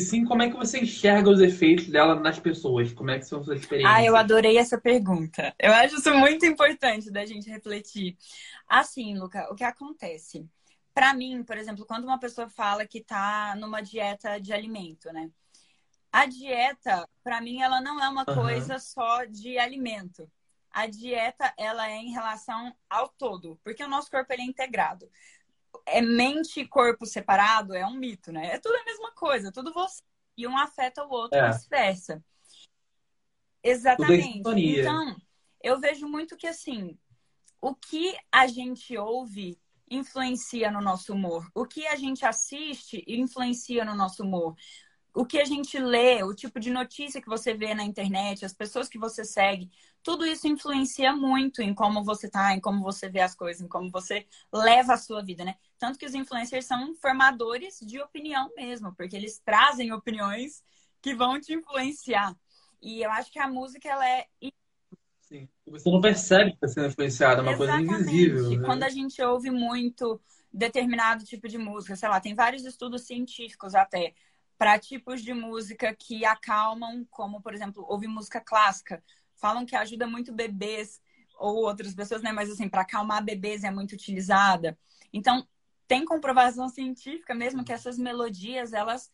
se 0.00 0.10
sim, 0.10 0.24
como 0.24 0.42
é 0.42 0.50
que 0.50 0.56
você 0.56 0.80
enxerga 0.80 1.30
os 1.30 1.40
efeitos 1.40 1.88
dela 1.88 2.14
nas 2.14 2.38
pessoas? 2.38 2.92
Como 2.92 3.10
é 3.10 3.18
que 3.18 3.26
são 3.26 3.42
suas 3.42 3.60
experiências? 3.60 3.94
Ah, 3.94 4.04
eu 4.04 4.16
adorei 4.16 4.58
essa 4.58 4.78
pergunta. 4.78 5.54
Eu 5.58 5.72
acho 5.72 5.96
isso 5.96 6.12
muito 6.14 6.44
importante 6.46 7.10
da 7.10 7.24
gente 7.24 7.48
refletir. 7.48 8.16
Assim, 8.68 9.16
Luca, 9.16 9.48
o 9.50 9.54
que 9.54 9.64
acontece? 9.64 10.48
Para 10.92 11.14
mim, 11.14 11.42
por 11.42 11.56
exemplo, 11.56 11.84
quando 11.86 12.04
uma 12.04 12.18
pessoa 12.18 12.48
fala 12.48 12.86
que 12.86 13.00
tá 13.00 13.54
numa 13.58 13.80
dieta 13.80 14.40
de 14.40 14.52
alimento, 14.52 15.12
né? 15.12 15.30
A 16.12 16.26
dieta, 16.26 17.08
para 17.22 17.40
mim, 17.40 17.60
ela 17.60 17.80
não 17.80 18.02
é 18.02 18.08
uma 18.08 18.24
uhum. 18.28 18.34
coisa 18.34 18.78
só 18.78 19.24
de 19.24 19.58
alimento. 19.58 20.30
A 20.70 20.86
dieta, 20.86 21.52
ela 21.56 21.88
é 21.88 21.96
em 21.96 22.12
relação 22.12 22.74
ao 22.88 23.08
todo, 23.08 23.58
porque 23.62 23.82
o 23.82 23.88
nosso 23.88 24.10
corpo 24.10 24.32
ele 24.32 24.42
é 24.42 24.46
integrado 24.46 25.08
é 25.86 26.00
mente 26.00 26.60
e 26.60 26.68
corpo 26.68 27.06
separado 27.06 27.74
é 27.74 27.86
um 27.86 27.94
mito, 27.94 28.32
né? 28.32 28.54
É 28.54 28.58
tudo 28.58 28.76
a 28.76 28.84
mesma 28.84 29.12
coisa, 29.12 29.52
tudo 29.52 29.72
você. 29.72 30.02
E 30.36 30.46
um 30.46 30.56
afeta 30.58 31.04
o 31.04 31.10
outro, 31.10 31.38
é. 31.38 31.50
vice-versa. 31.50 32.22
Exatamente. 33.62 34.42
Então, 34.44 35.16
eu 35.62 35.78
vejo 35.80 36.06
muito 36.06 36.36
que 36.36 36.46
assim, 36.46 36.98
o 37.60 37.74
que 37.74 38.16
a 38.30 38.46
gente 38.46 38.96
ouve 38.98 39.58
influencia 39.90 40.70
no 40.70 40.80
nosso 40.80 41.12
humor. 41.12 41.48
O 41.54 41.66
que 41.66 41.86
a 41.86 41.96
gente 41.96 42.24
assiste 42.24 43.04
influencia 43.06 43.84
no 43.84 43.94
nosso 43.94 44.22
humor. 44.22 44.54
O 45.14 45.24
que 45.24 45.38
a 45.38 45.44
gente 45.44 45.78
lê, 45.78 46.24
o 46.24 46.34
tipo 46.34 46.58
de 46.58 46.70
notícia 46.70 47.22
que 47.22 47.28
você 47.28 47.54
vê 47.54 47.72
na 47.72 47.84
internet, 47.84 48.44
as 48.44 48.52
pessoas 48.52 48.88
que 48.88 48.98
você 48.98 49.24
segue, 49.24 49.70
tudo 50.02 50.26
isso 50.26 50.48
influencia 50.48 51.14
muito 51.14 51.62
em 51.62 51.72
como 51.72 52.02
você 52.02 52.28
tá, 52.28 52.52
em 52.52 52.60
como 52.60 52.82
você 52.82 53.08
vê 53.08 53.20
as 53.20 53.34
coisas, 53.34 53.62
em 53.62 53.68
como 53.68 53.90
você 53.90 54.26
leva 54.52 54.94
a 54.94 54.98
sua 54.98 55.22
vida, 55.22 55.44
né? 55.44 55.54
Tanto 55.78 55.98
que 55.98 56.04
os 56.04 56.14
influencers 56.14 56.66
são 56.66 56.94
formadores 56.96 57.78
de 57.80 58.00
opinião 58.00 58.50
mesmo, 58.56 58.92
porque 58.96 59.14
eles 59.14 59.38
trazem 59.38 59.92
opiniões 59.92 60.64
que 61.00 61.14
vão 61.14 61.40
te 61.40 61.54
influenciar. 61.54 62.36
E 62.82 63.00
eu 63.00 63.10
acho 63.12 63.30
que 63.30 63.38
a 63.38 63.48
música, 63.48 63.88
ela 63.88 64.06
é 64.06 64.26
Sim. 65.20 65.48
Você 65.66 65.90
não 65.90 66.00
percebe 66.00 66.50
que 66.50 66.56
está 66.56 66.68
sendo 66.68 66.88
influenciado, 66.88 67.40
é 67.40 67.42
uma 67.42 67.52
Exatamente. 67.52 67.88
coisa 67.88 68.02
invisível. 68.02 68.50
Né? 68.50 68.66
Quando 68.66 68.82
a 68.82 68.90
gente 68.90 69.22
ouve 69.22 69.50
muito 69.50 70.20
determinado 70.52 71.24
tipo 71.24 71.48
de 71.48 71.56
música, 71.56 71.96
sei 71.96 72.08
lá, 72.08 72.20
tem 72.20 72.34
vários 72.34 72.64
estudos 72.64 73.02
científicos 73.02 73.74
até 73.74 74.12
para 74.58 74.78
tipos 74.78 75.22
de 75.22 75.32
música 75.34 75.94
que 75.94 76.24
acalmam, 76.24 77.06
como 77.10 77.40
por 77.40 77.54
exemplo, 77.54 77.84
ouvir 77.88 78.08
música 78.08 78.40
clássica. 78.40 79.02
Falam 79.36 79.66
que 79.66 79.76
ajuda 79.76 80.06
muito 80.06 80.32
bebês 80.32 81.00
ou 81.38 81.56
outras 81.56 81.94
pessoas, 81.94 82.22
né? 82.22 82.32
Mas 82.32 82.50
assim, 82.50 82.68
para 82.68 82.82
acalmar 82.82 83.24
bebês 83.24 83.64
é 83.64 83.70
muito 83.70 83.92
utilizada. 83.92 84.78
Então, 85.12 85.46
tem 85.86 86.04
comprovação 86.04 86.68
científica 86.68 87.34
mesmo 87.34 87.64
que 87.64 87.72
essas 87.72 87.98
melodias, 87.98 88.72
elas 88.72 89.10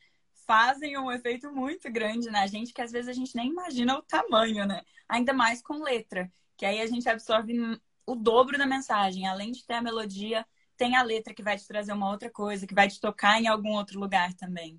fazem 0.47 0.99
um 0.99 1.11
efeito 1.11 1.53
muito 1.53 1.91
grande 1.91 2.31
na 2.31 2.47
gente 2.47 2.73
que 2.73 2.83
às 2.83 2.91
vezes 2.91 3.09
a 3.09 3.13
gente 3.13 3.37
nem 3.37 3.51
imagina 3.51 3.97
o 3.97 4.03
tamanho, 4.03 4.67
né? 4.67 4.83
Ainda 5.09 5.33
mais 5.33 5.63
com 5.63 5.83
letra, 5.83 6.31
que 6.57 6.67
aí 6.67 6.81
a 6.81 6.87
gente 6.87 7.09
absorve 7.09 7.55
o 8.07 8.15
dobro 8.15 8.59
da 8.59 8.67
mensagem. 8.67 9.27
Além 9.27 9.53
de 9.53 9.65
ter 9.65 9.75
a 9.75 9.83
melodia, 9.83 10.47
tem 10.77 10.97
a 10.97 11.03
letra 11.03 11.35
que 11.35 11.43
vai 11.43 11.57
te 11.57 11.67
trazer 11.67 11.93
uma 11.93 12.11
outra 12.11 12.31
coisa, 12.31 12.67
que 12.67 12.75
vai 12.75 12.89
te 12.89 13.01
tocar 13.01 13.41
em 13.41 13.47
algum 13.47 13.75
outro 13.75 13.99
lugar 14.01 14.35
também. 14.35 14.79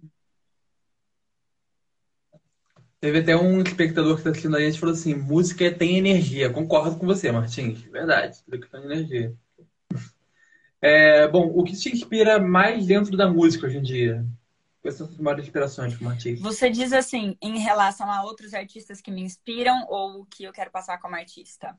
Teve 3.01 3.17
até 3.17 3.35
um 3.35 3.59
espectador 3.63 4.13
que 4.13 4.19
está 4.19 4.29
assistindo 4.29 4.55
a 4.55 4.59
gente 4.59 4.79
falou 4.79 4.93
assim: 4.93 5.15
música 5.15 5.73
tem 5.73 5.97
energia. 5.97 6.51
Concordo 6.51 6.97
com 6.97 7.07
você, 7.07 7.31
Martins. 7.31 7.81
Verdade, 7.81 8.37
tudo 8.45 8.59
que 8.59 8.69
tem 8.69 8.83
energia. 8.83 9.35
É, 10.83 11.27
bom, 11.27 11.45
o 11.45 11.63
que 11.63 11.77
te 11.77 11.93
inspira 11.93 12.39
mais 12.39 12.87
dentro 12.87 13.15
da 13.15 13.29
música 13.29 13.67
hoje 13.67 13.77
em 13.77 13.83
dia? 13.83 14.25
Quais 14.81 14.95
são 14.95 15.05
as 15.05 15.15
maiores 15.17 15.45
inspirações 15.45 15.95
como 15.95 16.09
artista? 16.09 16.43
Você 16.43 16.71
diz 16.71 16.91
assim, 16.91 17.37
em 17.39 17.59
relação 17.59 18.09
a 18.09 18.23
outros 18.23 18.51
artistas 18.55 18.99
que 18.99 19.11
me 19.11 19.21
inspiram 19.21 19.85
ou 19.87 20.21
o 20.21 20.25
que 20.25 20.43
eu 20.43 20.51
quero 20.51 20.71
passar 20.71 20.97
como 20.97 21.13
artista? 21.13 21.77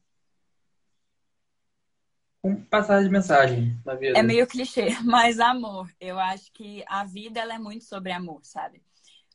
Um 2.44 2.62
passagem 2.62 3.06
de 3.06 3.12
mensagem 3.12 3.76
na 3.84 3.96
vida. 3.96 4.16
É 4.16 4.22
meio 4.22 4.46
clichê, 4.46 4.90
mas 5.02 5.40
amor. 5.40 5.90
Eu 6.00 6.16
acho 6.20 6.52
que 6.52 6.84
a 6.86 7.04
vida 7.04 7.40
ela 7.40 7.54
é 7.54 7.58
muito 7.58 7.82
sobre 7.82 8.12
amor, 8.12 8.38
sabe? 8.44 8.80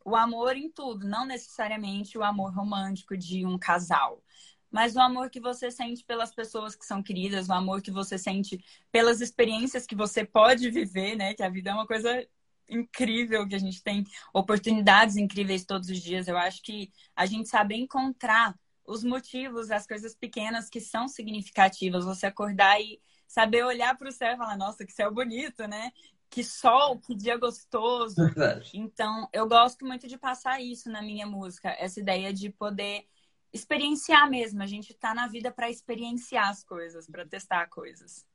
O 0.07 0.15
amor 0.15 0.55
em 0.55 0.71
tudo, 0.71 1.05
não 1.05 1.25
necessariamente 1.25 2.17
o 2.17 2.23
amor 2.23 2.53
romântico 2.55 3.17
de 3.17 3.45
um 3.45 3.59
casal, 3.59 4.23
mas 4.71 4.95
o 4.95 5.01
amor 5.01 5.29
que 5.29 5.41
você 5.41 5.69
sente 5.69 6.01
pelas 6.05 6.33
pessoas 6.33 6.77
que 6.77 6.85
são 6.85 7.03
queridas, 7.03 7.49
o 7.49 7.53
amor 7.53 7.81
que 7.81 7.91
você 7.91 8.17
sente 8.17 8.63
pelas 8.89 9.19
experiências 9.19 9.85
que 9.85 9.97
você 9.97 10.25
pode 10.25 10.71
viver, 10.71 11.17
né? 11.17 11.33
Que 11.33 11.43
a 11.43 11.49
vida 11.49 11.71
é 11.71 11.73
uma 11.73 11.85
coisa 11.85 12.25
incrível, 12.69 13.45
que 13.49 13.55
a 13.55 13.59
gente 13.59 13.83
tem 13.83 14.05
oportunidades 14.33 15.17
incríveis 15.17 15.65
todos 15.65 15.89
os 15.89 15.99
dias. 15.99 16.29
Eu 16.29 16.37
acho 16.37 16.61
que 16.61 16.89
a 17.13 17.25
gente 17.25 17.49
sabe 17.49 17.75
encontrar 17.75 18.57
os 18.85 19.03
motivos, 19.03 19.71
as 19.71 19.85
coisas 19.85 20.15
pequenas 20.15 20.69
que 20.69 20.79
são 20.79 21.09
significativas. 21.09 22.05
Você 22.05 22.27
acordar 22.27 22.79
e 22.79 23.01
saber 23.27 23.65
olhar 23.65 23.97
para 23.97 24.07
o 24.07 24.11
céu 24.11 24.33
e 24.33 24.37
falar, 24.37 24.55
nossa, 24.55 24.85
que 24.85 24.93
céu 24.93 25.13
bonito, 25.13 25.67
né? 25.67 25.91
Que 26.29 26.43
sol, 26.43 26.99
que 26.99 27.15
dia 27.15 27.37
gostoso. 27.37 28.15
Verdade. 28.15 28.71
Então, 28.73 29.27
eu 29.31 29.47
gosto 29.47 29.85
muito 29.85 30.07
de 30.07 30.17
passar 30.17 30.61
isso 30.61 30.89
na 30.89 31.01
minha 31.01 31.25
música, 31.25 31.69
essa 31.79 31.99
ideia 31.99 32.33
de 32.33 32.49
poder 32.49 33.05
experienciar 33.51 34.29
mesmo. 34.29 34.61
A 34.61 34.67
gente 34.67 34.93
tá 34.93 35.13
na 35.13 35.27
vida 35.27 35.51
para 35.51 35.69
experienciar 35.69 36.49
as 36.49 36.63
coisas, 36.63 37.07
para 37.07 37.25
testar 37.25 37.67
coisas. 37.67 38.25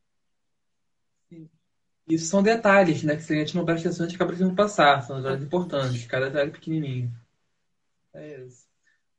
Isso 2.09 2.27
são 2.27 2.43
detalhes, 2.43 3.03
né? 3.03 3.17
Que 3.17 3.23
se 3.23 3.33
a 3.33 3.37
gente 3.37 3.55
não 3.55 3.65
presta 3.65 3.89
atenção, 3.89 4.07
a 4.07 4.09
gente 4.09 4.17
acaba 4.17 4.31
precisando 4.31 4.57
passar. 4.57 5.03
São 5.03 5.17
detalhes 5.19 5.43
importantes, 5.43 6.07
cada 6.07 6.27
detalhe 6.27 6.51
pequenininho. 6.51 7.13
É 8.13 8.41
isso. 8.41 8.67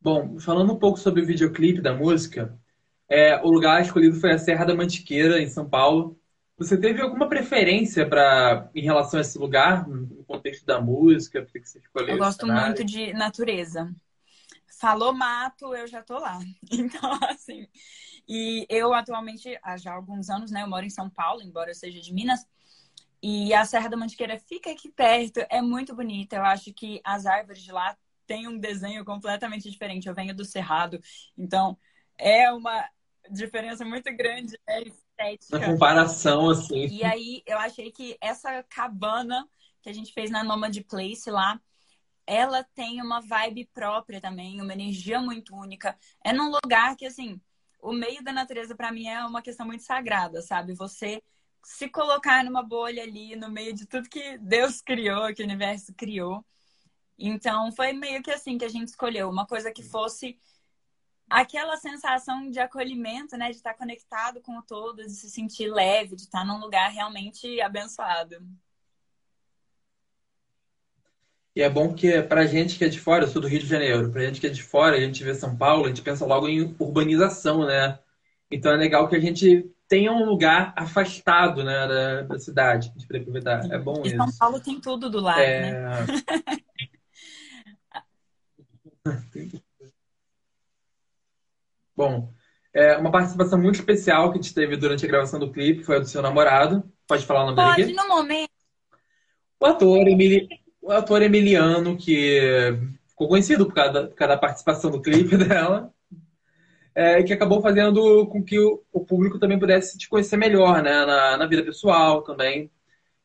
Bom, 0.01 0.37
falando 0.39 0.73
um 0.73 0.79
pouco 0.79 0.99
sobre 0.99 1.21
o 1.21 1.25
videoclipe 1.25 1.81
da 1.81 1.95
música, 1.95 2.59
é, 3.07 3.39
o 3.41 3.49
lugar 3.49 3.81
escolhido 3.81 4.19
foi 4.19 4.33
a 4.33 4.37
Serra 4.37 4.65
da 4.65 4.75
Mantiqueira, 4.75 5.41
em 5.41 5.47
São 5.47 5.67
Paulo. 5.67 6.19
Você 6.57 6.77
teve 6.79 7.01
alguma 7.01 7.27
preferência 7.27 8.07
para 8.07 8.69
em 8.75 8.83
relação 8.83 9.17
a 9.17 9.22
esse 9.22 9.38
lugar, 9.38 9.88
no 9.88 10.24
contexto 10.25 10.65
da 10.65 10.79
música? 10.79 11.41
Por 11.41 11.51
que 11.51 11.65
você 11.65 11.79
escolheu 11.79 12.10
Eu 12.10 12.17
gosto 12.17 12.45
muito 12.45 12.83
de 12.83 13.12
natureza. 13.13 13.93
Falou 14.79 15.13
mato, 15.13 15.74
eu 15.74 15.88
já 15.88 16.03
tô 16.03 16.17
lá. 16.19 16.39
Então, 16.72 17.17
assim. 17.29 17.67
E 18.27 18.65
eu 18.69 18.93
atualmente, 18.93 19.57
há 19.63 19.77
já 19.77 19.93
alguns 19.93 20.29
anos, 20.29 20.51
né? 20.51 20.62
Eu 20.63 20.69
moro 20.69 20.86
em 20.86 20.89
São 20.89 21.10
Paulo, 21.10 21.41
embora 21.41 21.72
eu 21.72 21.75
seja 21.75 22.00
de 22.00 22.13
Minas. 22.13 22.45
E 23.22 23.53
a 23.53 23.65
Serra 23.65 23.88
da 23.88 23.98
Mantiqueira 23.98 24.38
fica 24.38 24.69
aqui 24.69 24.91
perto, 24.91 25.39
é 25.50 25.62
muito 25.62 25.95
bonita. 25.95 26.36
Eu 26.36 26.43
acho 26.43 26.74
que 26.74 27.01
as 27.03 27.25
árvores 27.25 27.62
de 27.62 27.72
lá 27.72 27.98
têm 28.27 28.48
um 28.48 28.57
desenho 28.60 29.03
completamente 29.05 29.69
diferente. 29.69 30.07
Eu 30.07 30.13
venho 30.13 30.36
do 30.36 30.45
Cerrado, 30.45 31.00
então 31.38 31.77
é 32.17 32.51
uma 32.51 32.86
diferença 33.31 33.86
muito 33.86 34.13
grande. 34.15 34.57
Né? 34.67 34.83
Estética. 35.13 35.60
Na 35.60 35.65
comparação, 35.65 36.50
assim. 36.50 36.88
E 36.88 37.03
aí 37.03 37.43
eu 37.46 37.58
achei 37.58 37.91
que 37.91 38.17
essa 38.20 38.63
cabana 38.63 39.48
que 39.82 39.89
a 39.89 39.93
gente 39.93 40.13
fez 40.13 40.32
na 40.32 40.43
Nomad 40.43 40.77
Place 40.84 41.29
lá, 41.29 41.60
ela 42.25 42.63
tem 42.75 43.01
uma 43.01 43.20
vibe 43.22 43.70
própria 43.74 44.22
também, 44.22 44.62
uma 44.62 44.74
energia 44.74 45.20
muito 45.20 45.55
única. 45.55 45.98
É 46.24 46.32
num 46.32 46.50
lugar 46.50 46.96
que, 46.96 47.05
assim, 47.05 47.39
o 47.82 47.91
meio 47.91 48.24
da 48.24 48.32
natureza 48.32 48.75
para 48.75 48.91
mim 48.91 49.08
é 49.08 49.25
uma 49.25 49.41
questão 49.41 49.65
muito 49.65 49.84
sagrada, 49.84 50.41
sabe? 50.41 50.74
Você 50.74 51.22
se 51.62 51.89
colocar 51.89 52.43
numa 52.43 52.63
bolha 52.63 53.03
ali, 53.03 53.36
no 53.36 53.50
meio 53.50 53.74
de 53.74 53.86
tudo 53.86 54.10
que 54.10 54.38
Deus 54.38 54.82
criou, 54.82 55.34
que 55.34 55.41
o 55.41 55.46
universo 55.46 55.93
criou. 55.93 56.46
Então, 57.17 57.72
foi 57.72 57.93
meio 57.93 58.24
que 58.24 58.32
assim 58.32 58.58
que 58.58 58.65
a 58.65 58.70
gente 58.70 58.88
escolheu, 58.88 59.29
uma 59.29 59.46
coisa 59.46 59.72
que 59.72 59.84
fosse 59.84 60.38
aquela 61.33 61.75
sensação 61.77 62.49
de 62.49 62.59
acolhimento, 62.59 63.35
né? 63.35 63.49
De 63.49 63.55
estar 63.55 63.73
conectado 63.73 64.39
com 64.41 64.57
o 64.57 64.61
todo, 64.61 65.03
de 65.03 65.11
se 65.11 65.29
sentir 65.29 65.67
leve, 65.67 66.15
de 66.15 66.21
estar 66.21 66.45
num 66.45 66.59
lugar 66.59 66.91
realmente 66.91 67.59
abençoado. 67.59 68.37
E 71.55 71.61
é 71.61 71.69
bom 71.69 71.93
que 71.93 72.21
pra 72.23 72.45
gente 72.45 72.77
que 72.77 72.85
é 72.85 72.89
de 72.89 72.99
fora, 72.99 73.25
eu 73.25 73.27
sou 73.27 73.41
do 73.41 73.47
Rio 73.47 73.59
de 73.59 73.67
Janeiro, 73.67 74.11
pra 74.11 74.23
gente 74.23 74.39
que 74.39 74.47
é 74.47 74.49
de 74.49 74.63
fora, 74.63 74.95
a 74.95 74.99
gente 74.99 75.23
vê 75.23 75.35
São 75.35 75.55
Paulo, 75.55 75.85
a 75.85 75.87
gente 75.89 76.01
pensa 76.01 76.25
logo 76.25 76.47
em 76.47 76.75
urbanização, 76.79 77.65
né? 77.65 77.99
Então 78.49 78.71
é 78.71 78.75
legal 78.75 79.07
que 79.07 79.15
a 79.15 79.19
gente 79.19 79.69
tenha 79.87 80.11
um 80.11 80.25
lugar 80.25 80.73
afastado 80.75 81.63
né, 81.63 81.87
da, 81.87 82.21
da 82.23 82.39
cidade, 82.39 82.91
de 82.95 83.17
aproveitar. 83.17 83.71
É 83.71 83.77
bom 83.77 84.01
e 84.03 84.07
isso. 84.07 84.17
São 84.17 84.37
Paulo 84.37 84.59
tem 84.59 84.79
tudo 84.79 85.09
do 85.09 85.19
lado, 85.19 85.41
é... 85.41 85.71
né? 85.71 86.05
Bom, 91.95 92.31
é, 92.73 92.97
uma 92.97 93.12
participação 93.12 93.59
muito 93.62 93.75
especial 93.75 94.31
que 94.31 94.39
a 94.39 94.41
gente 94.41 94.53
teve 94.53 94.75
durante 94.75 95.05
a 95.05 95.07
gravação 95.07 95.39
do 95.39 95.51
clipe 95.51 95.83
foi 95.83 95.97
a 95.97 96.00
do 96.00 96.07
seu 96.07 96.21
namorado. 96.21 96.83
Pode 97.07 97.25
falar 97.25 97.43
o 97.43 97.45
nome 97.47 97.57
Pode, 97.57 97.75
dele 97.83 97.95
Pode, 97.95 98.07
no 98.07 98.15
momento. 98.15 98.50
O 99.59 99.65
ator, 99.65 100.07
Emili... 100.07 100.47
o 100.81 100.91
ator 100.91 101.21
Emiliano, 101.21 101.95
que 101.95 102.39
ficou 103.07 103.27
conhecido 103.27 103.65
por 103.65 103.75
causa 103.75 103.93
da, 103.93 104.07
por 104.07 104.15
causa 104.15 104.33
da 104.33 104.39
participação 104.39 104.89
do 104.89 105.01
clipe 105.01 105.38
dela, 105.38 105.93
é, 106.95 107.21
que 107.23 107.31
acabou 107.31 107.62
fazendo 107.62 108.27
com 108.27 108.43
que 108.43 108.59
o, 108.59 108.83
o, 108.91 109.05
público 109.05 109.39
também 109.39 109.59
pudesse 109.59 109.97
te 109.97 110.09
conhecer 110.09 110.38
melhor, 110.38 110.81
né? 110.81 111.05
Na, 111.05 111.38
na 111.38 111.45
vida 111.45 111.63
pessoal 111.63 112.23
também. 112.23 112.71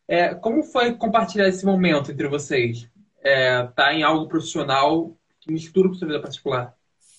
É, 0.06 0.34
como 0.34 0.62
foi 0.62 0.94
compartilhar 0.94 1.48
esse 1.48 1.64
momento 1.64 2.12
entre 2.12 2.28
vocês? 2.28 2.88
É, 3.22 3.62
tá 3.74 3.92
em 3.92 4.02
algo 4.02 4.28
profissional 4.28 5.16
que 5.40 5.52
mistura 5.52 5.88
com 5.88 5.94
sua 5.94 6.06
vida 6.06 6.20
particular? 6.20 6.77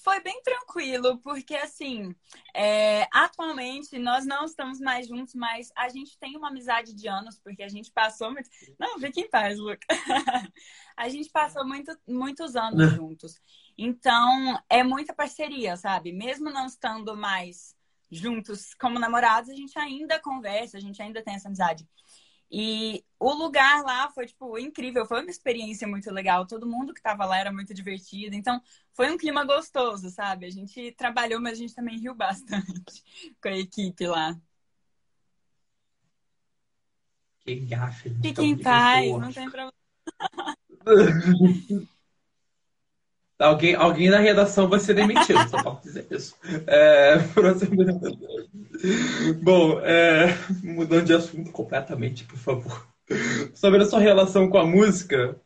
Foi 0.09 0.19
bem 0.21 0.41
tranquilo, 0.41 1.19
porque 1.19 1.53
assim, 1.53 2.15
é, 2.51 3.07
atualmente 3.13 3.99
nós 3.99 4.25
não 4.25 4.43
estamos 4.43 4.79
mais 4.79 5.07
juntos, 5.07 5.35
mas 5.35 5.71
a 5.75 5.87
gente 5.87 6.17
tem 6.17 6.35
uma 6.35 6.47
amizade 6.47 6.95
de 6.95 7.07
anos, 7.07 7.39
porque 7.39 7.61
a 7.61 7.69
gente 7.69 7.91
passou 7.91 8.31
muito. 8.31 8.49
Não, 8.79 8.97
fique 8.99 9.21
em 9.21 9.29
paz, 9.29 9.59
Luca. 9.59 9.85
a 10.97 11.07
gente 11.09 11.29
passou 11.29 11.63
muito, 11.63 11.95
muitos 12.07 12.55
anos 12.55 12.91
é. 12.91 12.95
juntos. 12.95 13.39
Então, 13.77 14.59
é 14.67 14.81
muita 14.81 15.13
parceria, 15.13 15.77
sabe? 15.77 16.11
Mesmo 16.11 16.49
não 16.49 16.65
estando 16.65 17.15
mais 17.15 17.75
juntos 18.09 18.73
como 18.73 18.97
namorados, 18.97 19.51
a 19.51 19.55
gente 19.55 19.77
ainda 19.77 20.19
conversa, 20.19 20.77
a 20.77 20.81
gente 20.81 20.99
ainda 21.03 21.21
tem 21.21 21.35
essa 21.35 21.49
amizade. 21.49 21.87
E 22.51 23.03
o 23.19 23.31
lugar 23.33 23.83
lá 23.83 24.09
foi, 24.09 24.25
tipo, 24.25 24.57
incrível. 24.57 25.05
Foi 25.05 25.21
uma 25.21 25.29
experiência 25.29 25.87
muito 25.87 26.09
legal. 26.11 26.47
Todo 26.47 26.65
mundo 26.67 26.93
que 26.93 27.01
tava 27.01 27.25
lá 27.25 27.37
era 27.37 27.51
muito 27.51 27.73
divertido. 27.73 28.35
Então, 28.35 28.61
foi 28.93 29.11
um 29.11 29.17
clima 29.17 29.43
gostoso, 29.45 30.09
sabe? 30.09 30.45
A 30.45 30.49
gente 30.49 30.91
trabalhou, 30.93 31.39
mas 31.39 31.53
a 31.53 31.61
gente 31.61 31.75
também 31.75 31.99
riu 31.99 32.15
bastante 32.15 33.03
com 33.41 33.49
a 33.49 33.57
equipe 33.57 34.07
lá. 34.07 34.35
Que 37.41 37.55
gafe. 37.61 38.09
Fique 38.21 38.43
em 38.43 38.57
paz, 38.57 39.11
não 39.11 39.31
tem 39.31 39.49
problema. 39.49 39.73
Alguém, 43.39 43.73
alguém 43.73 44.09
na 44.09 44.19
redação 44.19 44.67
vai 44.67 44.81
ser 44.81 44.93
demitido, 44.93 45.39
só 45.49 45.63
posso 45.63 45.83
dizer 45.83 46.05
isso. 46.11 46.35
É, 46.67 47.19
Bom, 49.41 49.79
é, 49.79 50.37
mudando 50.61 51.05
de 51.05 51.13
assunto 51.13 51.49
completamente, 51.51 52.25
por 52.25 52.37
favor. 52.37 52.85
Sobre 53.53 53.81
a 53.81 53.85
sua 53.85 53.99
relação 53.99 54.49
com 54.49 54.57
a 54.57 54.65
música, 54.65 55.39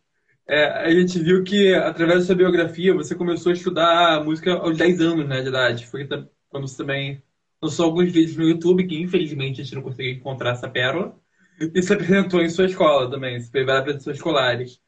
é, 0.47 0.65
a 0.65 0.89
gente 0.89 1.19
viu 1.19 1.43
que, 1.43 1.75
através 1.75 2.21
da 2.21 2.25
sua 2.25 2.35
biografia, 2.35 2.95
você 2.95 3.13
começou 3.13 3.51
a 3.51 3.53
estudar 3.53 4.23
música 4.23 4.53
aos 4.53 4.75
10 4.75 5.00
anos 5.00 5.27
né, 5.27 5.41
de 5.41 5.50
idade. 5.50 5.85
Foi 5.85 6.07
quando 6.50 6.67
você 6.67 6.77
também 6.77 7.21
lançou 7.62 7.85
alguns 7.85 8.12
vídeos 8.12 8.35
no 8.35 8.43
YouTube, 8.43 8.88
que 8.88 9.00
infelizmente 9.00 9.62
a 9.62 9.63
gente 9.63 9.75
não 9.75 9.83
conseguiu 9.83 10.13
encontrar 10.13 10.51
essa 10.51 10.67
pérola. 10.67 11.15
E 11.59 11.81
se 11.81 11.93
apresentou 11.93 12.41
em 12.41 12.50
sua 12.50 12.65
escola 12.65 13.09
também, 13.09 13.39
se 13.39 13.51
fez 13.51 13.65
várias 13.65 13.81
apresentações 13.81 14.17
escolares. 14.17 14.81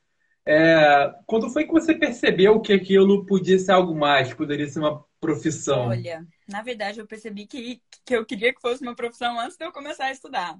É, 0.47 1.11
quando 1.25 1.49
foi 1.49 1.65
que 1.65 1.71
você 1.71 1.95
percebeu 1.95 2.61
que 2.61 2.71
aquilo 2.71 3.25
podia 3.25 3.57
ser 3.57 3.71
algo 3.71 3.95
mais, 3.95 4.33
poderia 4.33 4.67
ser 4.67 4.79
uma 4.79 5.03
profissão? 5.19 5.87
Olha, 5.87 6.25
na 6.47 6.61
verdade 6.61 6.99
eu 6.99 7.07
percebi 7.07 7.47
que, 7.47 7.81
que 8.05 8.15
eu 8.15 8.25
queria 8.25 8.53
que 8.53 8.61
fosse 8.61 8.83
uma 8.83 8.95
profissão 8.95 9.39
antes 9.39 9.57
de 9.57 9.65
eu 9.65 9.71
começar 9.71 10.05
a 10.05 10.11
estudar. 10.11 10.55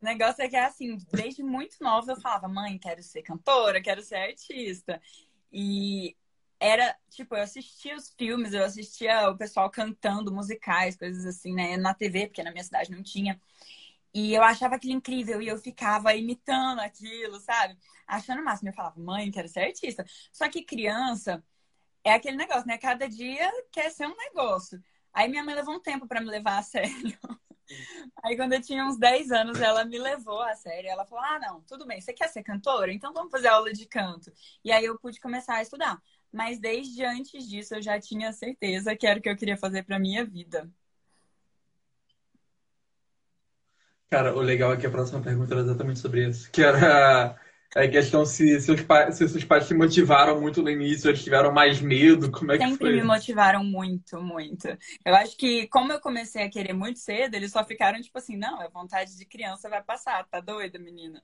O 0.00 0.04
negócio 0.04 0.42
é 0.42 0.48
que, 0.48 0.56
assim, 0.56 0.96
desde 1.12 1.42
muito 1.42 1.76
nova 1.80 2.12
eu 2.12 2.20
falava, 2.20 2.46
mãe, 2.46 2.78
quero 2.78 3.02
ser 3.02 3.22
cantora, 3.22 3.82
quero 3.82 4.02
ser 4.02 4.16
artista. 4.16 5.00
E 5.50 6.14
era, 6.60 6.94
tipo, 7.10 7.34
eu 7.34 7.42
assistia 7.42 7.96
os 7.96 8.10
filmes, 8.10 8.52
eu 8.52 8.62
assistia 8.62 9.28
o 9.28 9.36
pessoal 9.36 9.70
cantando 9.70 10.32
musicais, 10.32 10.96
coisas 10.96 11.24
assim, 11.26 11.54
né, 11.54 11.76
na 11.76 11.94
TV, 11.94 12.26
porque 12.26 12.42
na 12.42 12.52
minha 12.52 12.64
cidade 12.64 12.90
não 12.90 13.02
tinha. 13.02 13.40
E 14.14 14.32
eu 14.34 14.42
achava 14.42 14.76
aquilo 14.76 14.94
incrível 14.94 15.42
e 15.42 15.48
eu 15.48 15.58
ficava 15.58 16.14
imitando 16.14 16.80
aquilo, 16.80 17.38
sabe? 17.40 17.76
Achando 18.06 18.40
o 18.40 18.44
máximo. 18.44 18.70
Eu 18.70 18.74
falava, 18.74 18.98
mãe, 19.00 19.30
quero 19.30 19.48
ser 19.48 19.60
artista. 19.60 20.04
Só 20.32 20.48
que 20.48 20.62
criança 20.64 21.44
é 22.04 22.12
aquele 22.12 22.36
negócio, 22.36 22.66
né? 22.66 22.78
Cada 22.78 23.08
dia 23.08 23.50
quer 23.72 23.90
ser 23.90 24.06
um 24.06 24.16
negócio. 24.16 24.82
Aí 25.12 25.28
minha 25.28 25.42
mãe 25.44 25.54
levou 25.54 25.74
um 25.74 25.80
tempo 25.80 26.06
para 26.06 26.20
me 26.20 26.28
levar 26.28 26.58
a 26.58 26.62
sério. 26.62 27.18
Aí 28.22 28.36
quando 28.36 28.52
eu 28.52 28.62
tinha 28.62 28.84
uns 28.84 28.96
10 28.98 29.32
anos, 29.32 29.60
ela 29.60 29.84
me 29.84 29.98
levou 29.98 30.40
a 30.42 30.54
sério. 30.54 30.88
Ela 30.88 31.04
falou: 31.04 31.24
Ah, 31.24 31.38
não, 31.40 31.60
tudo 31.62 31.86
bem, 31.86 32.00
você 32.00 32.12
quer 32.12 32.28
ser 32.28 32.42
cantora? 32.42 32.92
Então 32.92 33.12
vamos 33.12 33.30
fazer 33.30 33.48
aula 33.48 33.72
de 33.72 33.86
canto. 33.86 34.32
E 34.64 34.70
aí 34.70 34.84
eu 34.84 34.98
pude 34.98 35.20
começar 35.20 35.56
a 35.56 35.62
estudar. 35.62 36.00
Mas 36.32 36.60
desde 36.60 37.04
antes 37.04 37.48
disso 37.48 37.74
eu 37.74 37.82
já 37.82 38.00
tinha 38.00 38.32
certeza 38.32 38.94
que 38.96 39.06
era 39.06 39.18
o 39.18 39.22
que 39.22 39.28
eu 39.28 39.36
queria 39.36 39.56
fazer 39.56 39.82
para 39.84 39.98
minha 39.98 40.24
vida. 40.24 40.70
Cara, 44.10 44.34
o 44.36 44.40
legal 44.40 44.72
é 44.72 44.76
que 44.76 44.86
a 44.86 44.90
próxima 44.90 45.20
pergunta 45.22 45.52
era 45.54 45.62
exatamente 45.62 45.98
sobre 46.00 46.28
isso. 46.28 46.50
Que 46.52 46.62
era 46.62 47.36
a 47.74 47.88
questão 47.88 48.24
se 48.24 48.60
seus 48.60 48.80
pais, 48.82 49.16
se 49.16 49.28
seus 49.28 49.44
pais 49.44 49.66
te 49.66 49.74
motivaram 49.74 50.40
muito 50.40 50.62
no 50.62 50.70
início, 50.70 51.08
eles 51.10 51.22
tiveram 51.24 51.52
mais 51.52 51.80
medo, 51.80 52.30
como 52.30 52.52
é 52.52 52.58
Sempre 52.58 52.68
que 52.68 52.68
foi? 52.70 53.02
me 53.02 53.02
motivaram 53.02 53.62
muito, 53.62 54.18
muito. 54.22 54.66
Eu 55.04 55.14
acho 55.14 55.36
que 55.36 55.68
como 55.68 55.92
eu 55.92 56.00
comecei 56.00 56.42
a 56.42 56.50
querer 56.50 56.72
muito 56.72 56.98
cedo, 56.98 57.34
eles 57.34 57.52
só 57.52 57.62
ficaram 57.64 58.00
tipo 58.00 58.16
assim, 58.18 58.34
não, 58.36 58.60
a 58.62 58.68
vontade 58.68 59.14
de 59.16 59.26
criança 59.26 59.68
vai 59.68 59.82
passar, 59.82 60.24
tá 60.26 60.40
doida, 60.40 60.78
menina? 60.78 61.22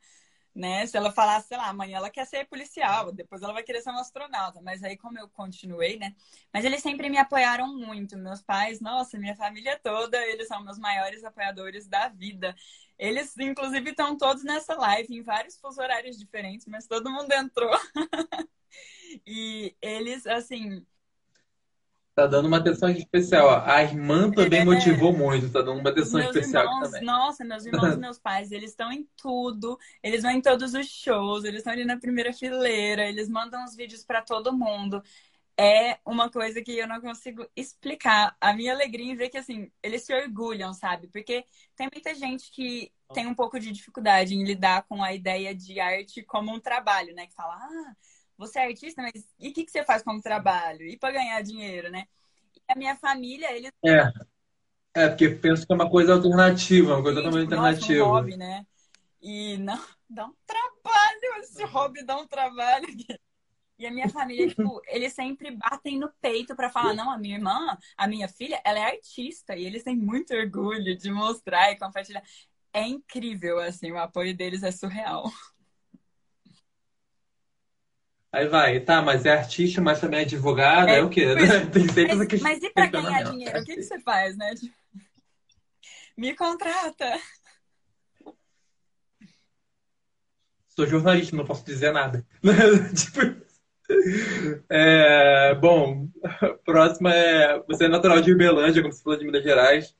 Né? 0.54 0.86
Se 0.86 0.96
ela 0.96 1.10
falasse, 1.10 1.48
sei 1.48 1.56
lá, 1.56 1.68
amanhã 1.68 1.96
ela 1.96 2.10
quer 2.10 2.26
ser 2.26 2.46
policial, 2.46 3.10
depois 3.12 3.42
ela 3.42 3.52
vai 3.52 3.62
querer 3.62 3.80
ser 3.80 3.90
uma 3.90 4.00
astronauta. 4.00 4.60
Mas 4.62 4.82
aí, 4.82 4.96
como 4.96 5.18
eu 5.18 5.28
continuei, 5.28 5.98
né? 5.98 6.14
Mas 6.52 6.64
eles 6.64 6.82
sempre 6.82 7.08
me 7.08 7.18
apoiaram 7.18 7.68
muito. 7.74 8.16
Meus 8.18 8.42
pais, 8.42 8.80
nossa, 8.80 9.18
minha 9.18 9.34
família 9.36 9.78
toda, 9.82 10.18
eles 10.26 10.48
são 10.48 10.62
meus 10.62 10.78
maiores 10.78 11.24
apoiadores 11.24 11.86
da 11.88 12.08
vida. 12.08 12.54
Eles, 12.98 13.36
inclusive, 13.38 13.90
estão 13.90 14.16
todos 14.16 14.44
nessa 14.44 14.74
live, 14.74 15.14
em 15.16 15.22
vários 15.22 15.58
fuso 15.58 15.80
horários 15.80 16.18
diferentes, 16.18 16.66
mas 16.66 16.86
todo 16.86 17.10
mundo 17.10 17.32
entrou. 17.32 17.72
e 19.26 19.74
eles, 19.80 20.26
assim, 20.26 20.84
Tá 22.14 22.26
dando 22.26 22.46
uma 22.46 22.58
atenção 22.58 22.90
especial. 22.90 23.62
A 23.64 23.82
irmã 23.82 24.30
também 24.30 24.60
é. 24.60 24.64
motivou 24.64 25.16
muito, 25.16 25.50
tá 25.50 25.62
dando 25.62 25.80
uma 25.80 25.88
atenção 25.88 26.20
meus 26.20 26.36
especial 26.36 26.64
irmãos, 26.64 26.82
também. 26.82 27.04
Nossa, 27.04 27.44
meus 27.44 27.64
irmãos 27.64 27.94
e 27.94 27.96
meus 27.96 28.18
pais, 28.20 28.52
eles 28.52 28.70
estão 28.70 28.92
em 28.92 29.08
tudo. 29.16 29.78
Eles 30.02 30.22
vão 30.22 30.30
em 30.30 30.42
todos 30.42 30.74
os 30.74 30.86
shows, 30.86 31.44
eles 31.44 31.58
estão 31.58 31.72
ali 31.72 31.86
na 31.86 31.96
primeira 31.96 32.32
fileira, 32.32 33.08
eles 33.08 33.30
mandam 33.30 33.64
os 33.64 33.74
vídeos 33.74 34.04
para 34.04 34.20
todo 34.20 34.52
mundo. 34.52 35.02
É 35.58 35.98
uma 36.04 36.30
coisa 36.30 36.60
que 36.62 36.72
eu 36.72 36.86
não 36.86 37.00
consigo 37.00 37.46
explicar. 37.56 38.36
A 38.38 38.52
minha 38.52 38.74
alegria 38.74 39.10
em 39.10 39.16
ver 39.16 39.30
que, 39.30 39.38
assim, 39.38 39.70
eles 39.82 40.02
se 40.02 40.14
orgulham, 40.14 40.74
sabe? 40.74 41.08
Porque 41.08 41.46
tem 41.74 41.88
muita 41.90 42.14
gente 42.14 42.50
que 42.50 42.92
tem 43.14 43.26
um 43.26 43.34
pouco 43.34 43.58
de 43.58 43.70
dificuldade 43.72 44.34
em 44.34 44.44
lidar 44.44 44.82
com 44.82 45.02
a 45.02 45.14
ideia 45.14 45.54
de 45.54 45.80
arte 45.80 46.22
como 46.22 46.52
um 46.52 46.60
trabalho, 46.60 47.14
né? 47.14 47.26
Que 47.26 47.34
fala, 47.34 47.54
ah, 47.54 47.96
você 48.42 48.58
é 48.58 48.66
artista, 48.66 49.02
mas 49.02 49.26
e 49.38 49.48
o 49.48 49.52
que, 49.52 49.64
que 49.64 49.70
você 49.70 49.84
faz 49.84 50.02
como 50.02 50.20
trabalho? 50.20 50.82
E 50.82 50.98
para 50.98 51.14
ganhar 51.14 51.40
dinheiro, 51.42 51.90
né? 51.90 52.06
E 52.68 52.72
a 52.72 52.76
minha 52.76 52.96
família, 52.96 53.52
eles. 53.52 53.70
É. 53.84 54.32
É, 54.94 55.08
porque 55.08 55.30
penso 55.30 55.66
que 55.66 55.72
é 55.72 55.76
uma 55.76 55.90
coisa 55.90 56.12
alternativa, 56.12 56.94
uma 56.94 57.02
coisa 57.02 57.20
Sim, 57.20 57.24
totalmente 57.24 57.48
tipo, 57.48 57.54
alternativa. 57.54 57.98
Nossa, 57.98 58.10
um 58.10 58.14
hobby, 58.14 58.36
né? 58.36 58.66
E 59.22 59.56
não, 59.58 59.80
dá 60.10 60.26
um 60.26 60.34
trabalho, 60.46 61.40
esse 61.40 61.64
hobby 61.64 62.04
dá 62.04 62.16
um 62.18 62.26
trabalho. 62.26 62.86
E 63.78 63.86
a 63.86 63.90
minha 63.90 64.08
família, 64.08 64.46
tipo, 64.48 64.80
eles 64.86 65.12
sempre 65.12 65.50
batem 65.50 65.98
no 65.98 66.12
peito 66.20 66.54
para 66.54 66.70
falar, 66.70 66.94
não, 66.94 67.10
a 67.10 67.18
minha 67.18 67.36
irmã, 67.36 67.76
a 67.96 68.06
minha 68.06 68.28
filha, 68.28 68.60
ela 68.64 68.78
é 68.78 68.92
artista 68.92 69.56
e 69.56 69.64
eles 69.64 69.82
têm 69.82 69.96
muito 69.96 70.32
orgulho 70.34 70.96
de 70.96 71.10
mostrar 71.10 71.72
e 71.72 71.78
compartilhar. 71.78 72.22
É 72.72 72.86
incrível, 72.86 73.58
assim, 73.58 73.90
o 73.90 73.98
apoio 73.98 74.36
deles 74.36 74.62
é 74.62 74.70
surreal. 74.70 75.24
Aí 78.32 78.48
vai, 78.48 78.80
tá, 78.80 79.02
mas 79.02 79.26
é 79.26 79.32
artista, 79.32 79.82
mas 79.82 80.00
também 80.00 80.20
é 80.20 80.22
advogada, 80.22 80.90
é, 80.90 80.98
é 81.00 81.02
o 81.02 81.10
quê? 81.10 81.34
Né? 81.34 81.66
Tem 81.70 81.86
sempre 81.86 82.14
mas, 82.14 82.40
mas 82.40 82.62
e 82.62 82.70
pra 82.70 82.86
ganhar 82.86 83.24
dinheiro, 83.24 83.60
o 83.60 83.64
que, 83.64 83.74
que 83.74 83.82
você 83.82 84.00
faz, 84.00 84.36
né? 84.38 84.54
Me 86.16 86.34
contrata. 86.34 87.18
Sou 90.68 90.86
jornalista, 90.86 91.36
não 91.36 91.44
posso 91.44 91.64
dizer 91.66 91.92
nada. 91.92 92.26
tipo, 92.96 93.20
é, 94.70 95.54
bom, 95.56 96.08
próxima 96.64 97.14
é. 97.14 97.62
Você 97.68 97.84
é 97.84 97.88
natural 97.88 98.22
de 98.22 98.32
Uberlândia, 98.32 98.80
como 98.80 98.94
você 98.94 99.02
falou 99.02 99.18
de 99.18 99.26
Minas 99.26 99.42
Gerais. 99.42 99.94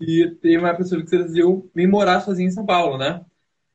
E 0.00 0.30
tem 0.40 0.56
uma 0.56 0.74
pessoa 0.74 1.02
que 1.02 1.08
você 1.08 1.18
decidiu 1.18 1.70
vir 1.74 1.86
morar 1.86 2.20
sozinho 2.20 2.48
em 2.48 2.52
São 2.52 2.64
Paulo, 2.64 2.96
né? 2.96 3.24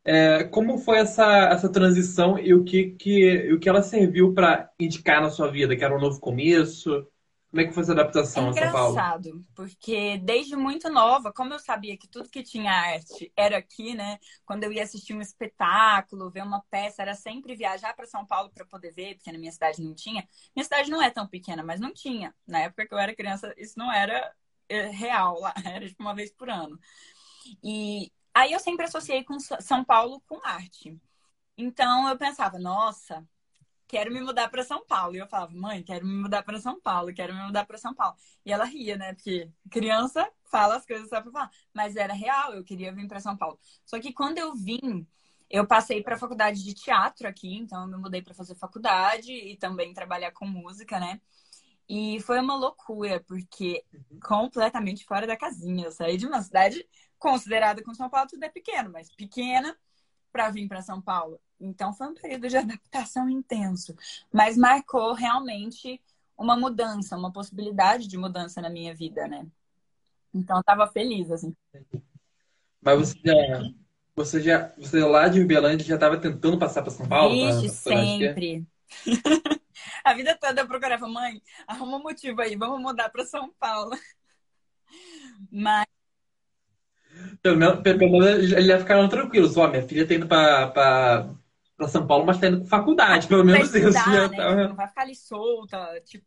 É, 0.06 0.44
como 0.46 0.78
foi 0.78 1.00
essa, 1.00 1.26
essa 1.50 1.72
transição 1.72 2.40
e 2.40 2.54
o 2.54 2.64
que, 2.64 2.92
que, 2.92 3.54
o 3.54 3.60
que 3.60 3.70
ela 3.70 3.82
serviu 3.82 4.34
para 4.34 4.72
indicar 4.80 5.22
na 5.22 5.30
sua 5.30 5.52
vida? 5.52 5.76
Que 5.76 5.84
era 5.84 5.96
um 5.96 6.00
novo 6.00 6.20
começo? 6.20 7.06
Como 7.50 7.62
é 7.62 7.66
que 7.66 7.74
foi 7.74 7.82
essa 7.82 7.94
adaptação 7.94 8.46
é 8.46 8.50
a 8.50 8.54
São 8.54 8.72
Paulo? 8.72 8.94
engraçado, 8.96 9.46
porque 9.56 10.18
desde 10.20 10.56
muito 10.56 10.88
nova, 10.90 11.34
como 11.34 11.54
eu 11.54 11.60
sabia 11.60 11.98
que 11.98 12.08
tudo 12.08 12.30
que 12.30 12.44
tinha 12.44 12.72
arte 12.72 13.32
era 13.36 13.58
aqui, 13.58 13.96
né? 13.96 14.20
Quando 14.46 14.64
eu 14.64 14.72
ia 14.72 14.84
assistir 14.84 15.16
um 15.16 15.22
espetáculo, 15.22 16.30
ver 16.30 16.44
uma 16.44 16.62
peça, 16.70 17.02
era 17.02 17.16
sempre 17.16 17.56
viajar 17.56 17.96
para 17.96 18.06
São 18.06 18.26
Paulo 18.26 18.52
para 18.54 18.66
poder 18.66 18.94
ver, 18.94 19.16
porque 19.16 19.32
na 19.32 19.40
minha 19.40 19.52
cidade 19.52 19.82
não 19.82 19.96
tinha. 19.96 20.28
Minha 20.56 20.64
cidade 20.64 20.92
não 20.92 21.02
é 21.02 21.10
tão 21.10 21.28
pequena, 21.28 21.64
mas 21.64 21.80
não 21.80 21.92
tinha. 21.92 22.34
Na 22.48 22.60
época 22.60 22.88
que 22.88 22.94
eu 22.94 23.00
era 23.00 23.16
criança, 23.16 23.52
isso 23.58 23.78
não 23.80 23.92
era 23.92 24.32
eh, 24.70 24.90
real 24.90 25.40
lá, 25.40 25.54
era 25.66 25.88
tipo 25.88 26.04
uma 26.04 26.14
vez 26.14 26.32
por 26.32 26.50
ano. 26.52 26.80
E 27.64 28.12
Aí 28.40 28.54
eu 28.54 28.60
sempre 28.60 28.86
associei 28.86 29.22
com 29.22 29.38
São 29.38 29.84
Paulo 29.84 30.22
com 30.26 30.40
arte. 30.48 30.98
Então 31.58 32.08
eu 32.08 32.18
pensava, 32.18 32.58
nossa, 32.58 33.28
quero 33.86 34.14
me 34.14 34.22
mudar 34.22 34.48
para 34.50 34.64
São 34.64 34.86
Paulo. 34.86 35.14
E 35.14 35.20
eu 35.20 35.28
falava, 35.28 35.52
mãe, 35.54 35.84
quero 35.84 36.06
me 36.08 36.14
mudar 36.14 36.42
para 36.44 36.58
São 36.58 36.80
Paulo, 36.80 37.14
quero 37.14 37.34
me 37.36 37.44
mudar 37.44 37.66
para 37.66 37.78
São 37.78 37.94
Paulo. 37.94 38.16
E 38.46 38.54
ela 38.54 38.64
ria, 38.64 38.96
né? 38.98 39.14
Porque 39.14 39.52
criança 39.70 40.26
fala 40.46 40.78
as 40.78 40.86
coisas 40.86 41.10
só 41.10 41.22
para 41.22 41.32
falar. 41.32 41.52
Mas 41.74 41.98
era 41.98 42.14
real, 42.14 42.54
eu 42.54 42.64
queria 42.64 42.94
vir 42.94 43.10
para 43.10 43.20
São 43.20 43.36
Paulo. 43.36 43.60
Só 43.86 44.00
que 44.00 44.14
quando 44.14 44.38
eu 44.38 44.56
vim, 44.56 45.06
eu 45.50 45.68
passei 45.68 46.02
para 46.02 46.16
a 46.16 46.18
faculdade 46.18 46.64
de 46.64 46.74
teatro 46.74 47.28
aqui, 47.28 47.58
então 47.58 47.82
eu 47.82 47.88
me 47.90 47.98
mudei 47.98 48.22
para 48.22 48.34
fazer 48.34 48.56
faculdade 48.56 49.34
e 49.34 49.58
também 49.58 49.94
trabalhar 49.94 50.32
com 50.32 50.46
música, 50.46 50.98
né? 50.98 51.20
E 51.90 52.20
foi 52.22 52.40
uma 52.40 52.56
loucura, 52.56 53.20
porque 53.28 53.84
completamente 54.24 55.04
fora 55.06 55.26
da 55.26 55.36
casinha. 55.36 55.86
Eu 55.86 55.92
saí 55.92 56.18
de 56.18 56.28
uma 56.28 56.40
cidade 56.42 56.88
considerada 57.18 57.84
com 57.84 57.96
São 57.96 58.08
Paulo, 58.08 58.30
tudo 58.30 58.44
é 58.44 58.50
pequeno, 58.50 58.92
mas 58.92 59.10
pequena 59.16 59.76
para 60.32 60.52
vir 60.52 60.68
para 60.68 60.84
São 60.84 61.02
Paulo. 61.02 61.40
Então 61.60 61.92
foi 61.92 62.08
um 62.08 62.14
período 62.14 62.48
de 62.48 62.58
adaptação 62.58 63.28
intenso, 63.28 63.96
mas 64.32 64.56
marcou 64.56 65.14
realmente 65.14 66.00
uma 66.38 66.56
mudança, 66.56 67.18
uma 67.18 67.34
possibilidade 67.34 68.08
de 68.08 68.18
mudança 68.18 68.62
na 68.62 68.70
minha 68.70 68.94
vida, 68.94 69.28
né? 69.28 69.46
Então 70.34 70.58
eu 70.58 70.64
tava 70.64 70.88
feliz 70.88 71.32
assim. 71.32 71.56
Mas 72.82 73.00
você 73.00 73.20
já 73.26 73.74
você 74.16 74.42
já 74.42 74.74
você 74.78 75.04
lá 75.04 75.28
de 75.28 75.42
Uberlândia 75.42 75.86
já 75.86 75.96
estava 75.96 76.18
tentando 76.18 76.60
passar 76.60 76.84
para 76.84 76.92
São 76.92 77.08
Paulo? 77.08 77.34
Vixe, 77.34 77.84
pra, 77.84 77.94
pra 77.94 78.04
sempre. 78.04 78.68
A 80.04 80.14
vida 80.14 80.38
toda 80.40 80.62
eu 80.62 80.68
procurava, 80.68 81.08
mãe, 81.08 81.42
arruma 81.68 81.98
um 81.98 82.04
motivo 82.04 82.42
aí, 82.42 82.56
vamos 82.56 82.82
mudar 82.82 83.10
para 83.10 83.26
São 83.26 83.52
Paulo. 83.60 83.98
Mas 85.52 85.86
pelo 87.42 87.58
menos, 87.58 87.82
pelo 87.82 88.12
menos 88.12 88.52
ele 88.52 88.68
ia 88.68 88.80
ficar 88.80 89.08
tranquilo. 89.08 89.48
Só, 89.48 89.68
minha 89.68 89.88
filha 89.88 90.08
tá 90.08 90.14
indo 90.14 90.28
para 90.28 91.30
São 91.88 92.06
Paulo, 92.06 92.26
mas 92.26 92.40
tá 92.40 92.48
indo 92.48 92.62
com 92.62 92.66
faculdade, 92.66 93.28
pelo 93.28 93.44
menos 93.44 93.74
estudar, 93.74 94.00
isso. 94.00 94.32
Né? 94.32 94.38
Tá... 94.38 94.56
Não 94.68 94.76
vai 94.76 94.88
ficar 94.88 95.02
ali 95.02 95.16
solta, 95.16 96.02
tipo, 96.06 96.26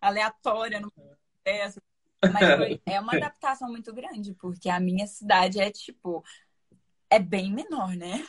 aleatória 0.00 0.80
no 0.80 0.90
processo. 0.90 1.80
Mas 2.22 2.32
foi, 2.56 2.82
é 2.86 3.00
uma 3.00 3.16
adaptação 3.16 3.68
muito 3.68 3.92
grande, 3.94 4.34
porque 4.34 4.68
a 4.68 4.80
minha 4.80 5.06
cidade 5.06 5.60
é 5.60 5.70
tipo 5.70 6.22
é 7.10 7.18
bem 7.18 7.52
menor, 7.52 7.96
né? 7.96 8.24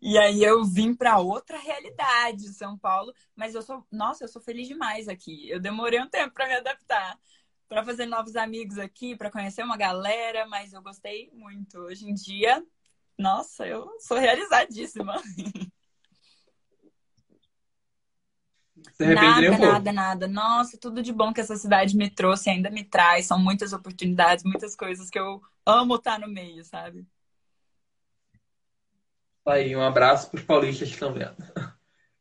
E 0.00 0.16
aí 0.16 0.42
eu 0.42 0.64
vim 0.64 0.94
para 0.94 1.18
outra 1.18 1.58
realidade, 1.58 2.54
São 2.54 2.78
Paulo, 2.78 3.12
mas 3.34 3.54
eu 3.54 3.62
sou, 3.62 3.84
nossa, 3.90 4.24
eu 4.24 4.28
sou 4.28 4.40
feliz 4.40 4.68
demais 4.68 5.08
aqui. 5.08 5.50
Eu 5.50 5.58
demorei 5.60 6.00
um 6.00 6.08
tempo 6.08 6.32
para 6.32 6.46
me 6.46 6.54
adaptar, 6.54 7.18
para 7.68 7.84
fazer 7.84 8.06
novos 8.06 8.36
amigos 8.36 8.78
aqui, 8.78 9.16
para 9.16 9.30
conhecer 9.30 9.64
uma 9.64 9.76
galera, 9.76 10.46
mas 10.46 10.72
eu 10.72 10.80
gostei 10.80 11.30
muito. 11.34 11.78
Hoje 11.78 12.08
em 12.08 12.14
dia, 12.14 12.64
nossa, 13.18 13.66
eu 13.66 13.90
sou 13.98 14.16
realizadíssima. 14.16 15.20
Nada, 19.00 19.58
nada, 19.58 19.92
nada. 19.92 20.28
Nossa, 20.28 20.78
tudo 20.78 21.02
de 21.02 21.12
bom 21.12 21.32
que 21.32 21.40
essa 21.40 21.56
cidade 21.56 21.96
me 21.96 22.08
trouxe, 22.08 22.50
ainda 22.50 22.70
me 22.70 22.84
traz. 22.84 23.26
São 23.26 23.38
muitas 23.38 23.72
oportunidades, 23.72 24.44
muitas 24.44 24.76
coisas 24.76 25.10
que 25.10 25.18
eu 25.18 25.42
amo 25.64 25.96
estar 25.96 26.18
no 26.20 26.28
meio, 26.28 26.64
sabe? 26.64 27.06
Tá 29.46 29.52
aí, 29.52 29.76
um 29.76 29.80
abraço 29.80 30.28
para 30.28 30.38
os 30.38 30.44
paulistas 30.44 30.88
que 30.88 30.94
estão 30.94 31.12
vendo. 31.14 31.36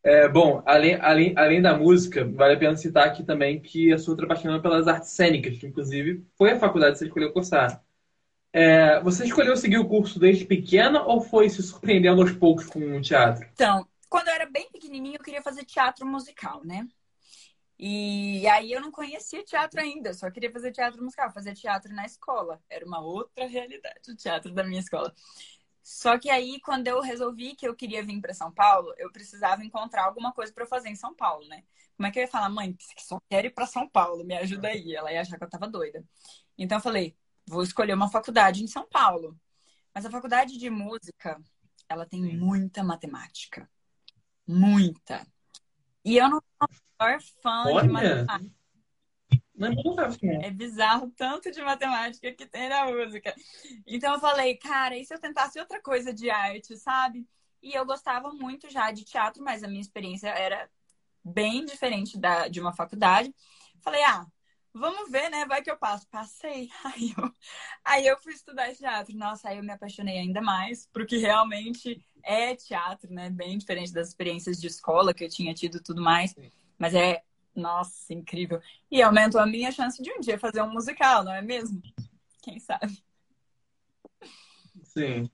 É, 0.03 0.29
bom, 0.29 0.61
além, 0.63 0.93
além, 1.01 1.33
além 1.35 1.59
da 1.59 1.75
música, 1.75 2.23
vale 2.23 2.53
a 2.53 2.59
pena 2.59 2.77
citar 2.77 3.07
aqui 3.07 3.23
também 3.23 3.59
que 3.59 3.91
a 3.91 3.97
sua 3.97 4.15
é 4.15 4.59
pelas 4.59 4.87
artes 4.87 5.09
cênicas, 5.09 5.57
que 5.57 5.65
inclusive 5.65 6.23
foi 6.37 6.51
a 6.51 6.59
faculdade 6.59 6.93
que 6.93 6.99
você 6.99 7.05
escolheu 7.05 7.33
cursar. 7.33 7.83
É, 8.53 9.01
você 9.01 9.25
escolheu 9.25 9.57
seguir 9.57 9.79
o 9.79 9.87
curso 9.87 10.19
desde 10.19 10.45
pequena 10.45 11.01
ou 11.01 11.19
foi 11.19 11.49
se 11.49 11.63
surpreendendo 11.63 12.21
aos 12.21 12.31
poucos 12.33 12.67
com 12.67 12.79
o 12.79 13.01
teatro? 13.01 13.43
Então, 13.53 13.87
quando 14.07 14.27
eu 14.27 14.35
era 14.35 14.45
bem 14.45 14.69
pequenininha, 14.71 15.17
eu 15.17 15.23
queria 15.23 15.41
fazer 15.41 15.65
teatro 15.65 16.05
musical, 16.05 16.63
né? 16.63 16.87
E 17.77 18.47
aí 18.47 18.71
eu 18.71 18.79
não 18.79 18.91
conhecia 18.91 19.43
teatro 19.43 19.81
ainda, 19.81 20.13
só 20.13 20.31
queria 20.31 20.51
fazer 20.51 20.71
teatro 20.71 21.03
musical, 21.03 21.31
fazer 21.31 21.53
teatro 21.53 21.93
na 21.93 22.05
escola. 22.05 22.61
Era 22.69 22.85
uma 22.85 23.01
outra 23.01 23.47
realidade, 23.47 24.11
o 24.11 24.15
teatro 24.15 24.53
da 24.53 24.63
minha 24.63 24.79
escola. 24.79 25.13
Só 25.85 26.17
que 26.17 26.31
aí, 26.31 26.59
quando 26.61 26.87
eu 26.87 26.99
resolvi 26.99 27.55
que 27.55 27.67
eu 27.67 27.75
queria 27.75 28.03
vir 28.03 28.19
para 28.19 28.33
São 28.33 28.51
Paulo, 28.51 28.91
eu 28.97 29.11
precisava 29.11 29.63
encontrar 29.63 30.05
alguma 30.05 30.33
coisa 30.33 30.51
para 30.51 30.65
fazer 30.65 30.89
em 30.89 30.95
São 30.95 31.13
Paulo, 31.13 31.47
né? 31.47 31.63
Como 31.95 32.07
é 32.07 32.11
que 32.11 32.17
eu 32.17 32.23
ia 32.23 32.27
falar, 32.27 32.49
mãe, 32.49 32.75
só 32.97 33.21
quero 33.29 33.45
ir 33.45 33.51
para 33.51 33.67
São 33.67 33.87
Paulo, 33.87 34.23
me 34.23 34.35
ajuda 34.35 34.69
aí? 34.69 34.95
Ela 34.95 35.13
ia 35.13 35.21
achar 35.21 35.37
que 35.37 35.43
eu 35.43 35.49
tava 35.49 35.67
doida. 35.67 36.03
Então 36.57 36.79
eu 36.79 36.81
falei, 36.81 37.15
vou 37.45 37.61
escolher 37.61 37.93
uma 37.93 38.09
faculdade 38.09 38.63
em 38.63 38.67
São 38.67 38.87
Paulo. 38.89 39.39
Mas 39.93 40.07
a 40.07 40.09
faculdade 40.09 40.57
de 40.57 40.71
música, 40.71 41.39
ela 41.87 42.07
tem 42.07 42.35
muita 42.35 42.83
matemática. 42.83 43.69
Muita. 44.47 45.23
E 46.03 46.17
eu 46.17 46.27
não 46.27 46.41
sou 46.41 46.67
a 46.99 47.03
maior 47.03 47.21
fã 47.43 47.63
Olha. 47.67 47.81
de 47.83 47.89
matemática. 47.89 48.55
É 50.43 50.51
bizarro 50.51 51.11
tanto 51.15 51.49
de 51.49 51.61
matemática 51.61 52.31
que 52.31 52.45
tem 52.45 52.69
na 52.69 52.85
música. 52.85 53.33
Então 53.87 54.13
eu 54.13 54.19
falei, 54.19 54.57
cara, 54.57 54.97
e 54.97 55.05
se 55.05 55.13
eu 55.13 55.19
tentasse 55.19 55.59
outra 55.59 55.81
coisa 55.81 56.13
de 56.13 56.29
arte, 56.29 56.77
sabe? 56.77 57.25
E 57.61 57.73
eu 57.73 57.85
gostava 57.85 58.31
muito 58.33 58.69
já 58.69 58.91
de 58.91 59.03
teatro, 59.03 59.43
mas 59.43 59.63
a 59.63 59.67
minha 59.67 59.81
experiência 59.81 60.27
era 60.27 60.69
bem 61.23 61.65
diferente 61.65 62.19
da, 62.19 62.47
de 62.47 62.59
uma 62.59 62.73
faculdade. 62.73 63.33
Falei, 63.81 64.03
ah, 64.03 64.25
vamos 64.73 65.09
ver, 65.09 65.29
né? 65.29 65.45
Vai 65.45 65.61
que 65.63 65.71
eu 65.71 65.77
passo. 65.77 66.07
Passei. 66.09 66.69
Aí 66.83 67.13
eu, 67.17 67.31
aí 67.83 68.07
eu 68.07 68.19
fui 68.19 68.33
estudar 68.33 68.75
teatro. 68.75 69.15
Nossa, 69.15 69.49
aí 69.49 69.57
eu 69.57 69.63
me 69.63 69.71
apaixonei 69.71 70.19
ainda 70.19 70.41
mais 70.41 70.87
porque 70.91 71.17
realmente 71.17 72.03
é 72.23 72.55
teatro, 72.55 73.11
né? 73.11 73.29
Bem 73.29 73.57
diferente 73.57 73.93
das 73.93 74.09
experiências 74.09 74.59
de 74.59 74.67
escola 74.67 75.13
que 75.13 75.23
eu 75.23 75.29
tinha 75.29 75.53
tido 75.53 75.81
tudo 75.81 76.01
mais. 76.01 76.35
Mas 76.77 76.93
é 76.93 77.23
nossa, 77.55 78.13
incrível. 78.13 78.61
E 78.91 79.01
aumentou 79.01 79.39
a 79.39 79.45
minha 79.45 79.71
chance 79.71 80.01
de 80.01 80.11
um 80.11 80.19
dia 80.19 80.37
fazer 80.37 80.61
um 80.61 80.71
musical, 80.71 81.23
não 81.23 81.33
é 81.33 81.41
mesmo? 81.41 81.81
Quem 82.41 82.59
sabe? 82.59 83.03
Sim. 84.83 85.29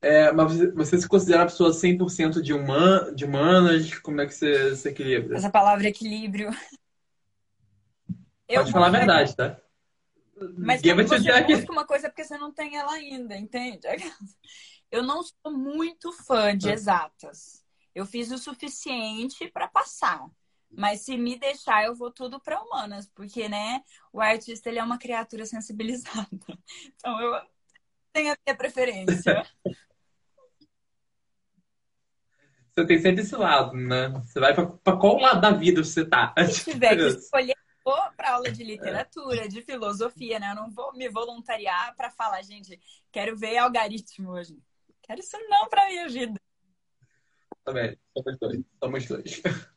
É, 0.00 0.32
mas 0.32 0.58
você 0.74 0.98
se 0.98 1.08
considera 1.08 1.44
a 1.44 1.46
pessoa 1.46 1.70
100% 1.70 2.42
de, 2.42 2.52
human, 2.52 3.14
de 3.14 3.24
humanas? 3.24 3.98
Como 4.00 4.20
é 4.20 4.26
que 4.26 4.34
você 4.34 4.74
se 4.74 4.88
equilibra? 4.88 5.36
Essa 5.36 5.50
palavra 5.50 5.86
equilíbrio. 5.86 6.50
Pode 8.48 8.68
eu 8.68 8.72
falar 8.72 8.88
a 8.88 8.90
verdade, 8.90 9.36
tá? 9.36 9.60
Mas 10.58 10.82
Ninguém 10.82 11.06
você 11.06 11.18
busca 11.18 11.36
aqui. 11.36 11.70
uma 11.70 11.86
coisa 11.86 12.08
porque 12.08 12.24
você 12.24 12.36
não 12.36 12.52
tem 12.52 12.76
ela 12.76 12.92
ainda, 12.92 13.36
entende? 13.36 13.86
Eu 14.90 15.02
não 15.02 15.22
sou 15.22 15.50
muito 15.50 16.12
fã 16.12 16.56
de 16.56 16.68
ah. 16.68 16.72
exatas. 16.74 17.64
Eu 17.94 18.04
fiz 18.04 18.30
o 18.30 18.36
suficiente 18.36 19.48
para 19.48 19.66
passar. 19.66 20.28
Mas 20.72 21.00
se 21.02 21.16
me 21.16 21.38
deixar, 21.38 21.84
eu 21.84 21.94
vou 21.94 22.10
tudo 22.10 22.40
para 22.40 22.60
humanas, 22.62 23.06
porque, 23.14 23.48
né, 23.48 23.82
o 24.12 24.20
artista 24.20 24.68
ele 24.68 24.78
é 24.78 24.84
uma 24.84 24.98
criatura 24.98 25.44
sensibilizada. 25.46 26.28
Então 26.94 27.20
eu 27.20 27.40
tenho 28.12 28.32
a 28.32 28.36
minha 28.46 28.56
preferência. 28.56 29.46
Você 32.74 32.86
tem 32.86 32.98
sempre 32.98 33.20
esse 33.20 33.36
lado, 33.36 33.76
né? 33.76 34.08
Você 34.24 34.40
vai 34.40 34.54
para 34.54 34.96
qual 34.96 35.18
lado 35.18 35.42
da 35.42 35.50
vida 35.50 35.84
você 35.84 36.06
tá? 36.06 36.32
Se 36.50 36.64
tiver 36.72 36.96
que 36.96 37.18
escolher, 37.18 37.54
vou 37.84 38.00
para 38.16 38.32
aula 38.32 38.50
de 38.50 38.64
literatura, 38.64 39.46
de 39.46 39.60
filosofia, 39.60 40.40
né? 40.40 40.52
Eu 40.52 40.54
não 40.54 40.70
vou 40.70 40.92
me 40.94 41.06
voluntariar 41.08 41.94
para 41.96 42.10
falar, 42.10 42.42
gente, 42.42 42.80
quero 43.10 43.36
ver 43.36 43.58
algoritmo 43.58 44.30
hoje. 44.30 44.58
Quero 45.02 45.20
isso 45.20 45.36
não 45.50 45.68
para 45.68 45.86
minha 45.88 46.08
vida. 46.08 46.40
Também, 47.62 47.98
somos 48.16 48.38
dois. 48.38 48.60
Somos 48.82 49.06
dois. 49.06 49.42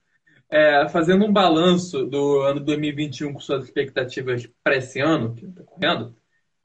É, 0.49 0.88
fazendo 0.89 1.25
um 1.25 1.34
balanço 1.34 2.05
do 2.05 2.41
ano 2.41 2.60
2021 2.60 3.34
com 3.34 3.39
suas 3.39 3.65
expectativas 3.65 4.47
para 4.63 4.77
esse 4.77 4.99
ano, 4.99 5.34
que 5.34 5.45
está 5.45 5.63
correndo, 5.63 6.15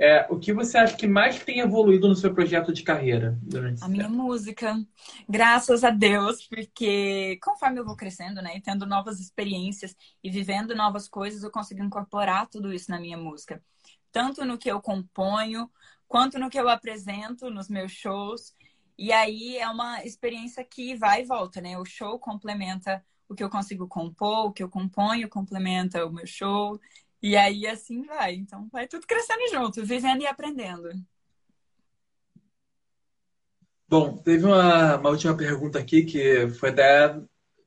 é, 0.00 0.26
o 0.30 0.38
que 0.38 0.50
você 0.50 0.78
acha 0.78 0.96
que 0.96 1.06
mais 1.06 1.44
tem 1.44 1.60
evoluído 1.60 2.08
no 2.08 2.14
seu 2.14 2.32
projeto 2.32 2.72
de 2.72 2.82
carreira? 2.82 3.38
a 3.82 3.86
minha 3.86 4.04
tempo? 4.04 4.16
música. 4.16 4.74
Graças 5.28 5.84
a 5.84 5.90
Deus, 5.90 6.46
porque 6.46 7.38
conforme 7.42 7.80
eu 7.80 7.84
vou 7.84 7.94
crescendo, 7.94 8.40
né, 8.40 8.56
e 8.56 8.62
tendo 8.62 8.86
novas 8.86 9.20
experiências 9.20 9.94
e 10.24 10.30
vivendo 10.30 10.74
novas 10.74 11.06
coisas, 11.06 11.42
eu 11.42 11.50
consigo 11.50 11.82
incorporar 11.82 12.48
tudo 12.48 12.72
isso 12.72 12.90
na 12.90 12.98
minha 12.98 13.18
música. 13.18 13.62
Tanto 14.10 14.42
no 14.42 14.56
que 14.56 14.70
eu 14.70 14.80
componho, 14.80 15.70
quanto 16.08 16.38
no 16.38 16.48
que 16.48 16.58
eu 16.58 16.70
apresento 16.70 17.50
nos 17.50 17.68
meus 17.68 17.92
shows. 17.92 18.54
E 18.98 19.12
aí 19.12 19.58
é 19.58 19.68
uma 19.68 20.02
experiência 20.02 20.64
que 20.64 20.96
vai 20.96 21.20
e 21.20 21.26
volta, 21.26 21.60
né? 21.60 21.78
O 21.78 21.84
show 21.84 22.18
complementa 22.18 23.04
o 23.30 23.34
que 23.34 23.44
eu 23.44 23.48
consigo 23.48 23.86
compor, 23.86 24.46
o 24.46 24.52
que 24.52 24.62
eu 24.62 24.68
componho 24.68 25.28
complementa 25.28 26.04
o 26.04 26.12
meu 26.12 26.26
show. 26.26 26.80
E 27.22 27.36
aí 27.36 27.64
assim 27.64 28.02
vai. 28.02 28.34
Então 28.34 28.68
vai 28.72 28.88
tudo 28.88 29.06
crescendo 29.06 29.48
junto, 29.52 29.84
vivendo 29.86 30.22
e 30.22 30.26
aprendendo. 30.26 30.90
Bom, 33.88 34.16
teve 34.16 34.44
uma, 34.44 34.96
uma 34.96 35.10
última 35.10 35.36
pergunta 35.36 35.78
aqui 35.78 36.04
que 36.04 36.48
foi 36.50 36.70
até 36.70 37.20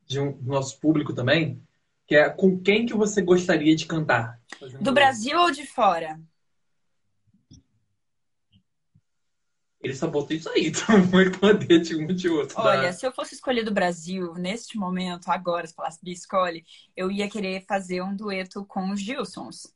de 0.06 0.19
um, 0.19 0.34
do 0.34 0.52
nosso 0.52 0.80
público 0.80 1.13
também, 1.13 1.62
que 2.06 2.15
é 2.15 2.30
com 2.30 2.60
quem 2.60 2.86
que 2.86 2.93
você 2.93 3.21
gostaria 3.21 3.76
de 3.76 3.86
cantar? 3.86 4.39
Do 4.82 4.91
Brasil 4.91 5.39
ou 5.39 5.52
de 5.52 5.65
fora? 5.65 6.19
Ele 9.84 9.93
só 9.93 10.10
isso 10.30 10.50
aí, 10.50 10.67
então 10.67 11.04
vou 11.04 11.19
responder 11.19 11.80
de 11.80 11.96
um 11.98 12.08
de 12.08 12.30
outro. 12.30 12.58
Olha, 12.58 12.93
se 12.93 13.06
eu 13.06 13.12
fosse 13.12 13.36
escolher 13.36 13.63
do 13.63 13.74
Brasil, 13.74 14.34
neste 14.36 14.78
momento, 14.78 15.30
agora, 15.30 15.67
se 15.67 15.74
falasse 15.74 16.00
de 16.02 16.13
escolhe, 16.13 16.65
eu 16.96 17.12
ia 17.12 17.30
querer 17.30 17.65
fazer 17.67 18.02
um 18.02 18.15
dueto 18.15 18.65
com 18.65 18.91
os 18.91 19.02
Gilsons. 19.02 19.76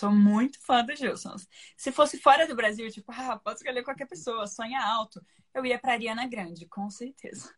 Sou 0.00 0.10
muito 0.10 0.58
fã 0.64 0.82
dos 0.82 0.98
Gilsons. 0.98 1.46
Se 1.76 1.92
fosse 1.92 2.18
fora 2.18 2.48
do 2.48 2.56
Brasil, 2.56 2.90
tipo, 2.90 3.12
ah, 3.12 3.38
pode 3.38 3.58
escolher 3.58 3.82
qualquer 3.82 4.06
pessoa, 4.06 4.46
sonha 4.46 4.80
alto, 4.80 5.20
eu 5.54 5.66
ia 5.66 5.78
pra 5.78 5.92
Ariana 5.92 6.26
Grande, 6.26 6.64
com 6.64 6.88
certeza. 6.88 7.52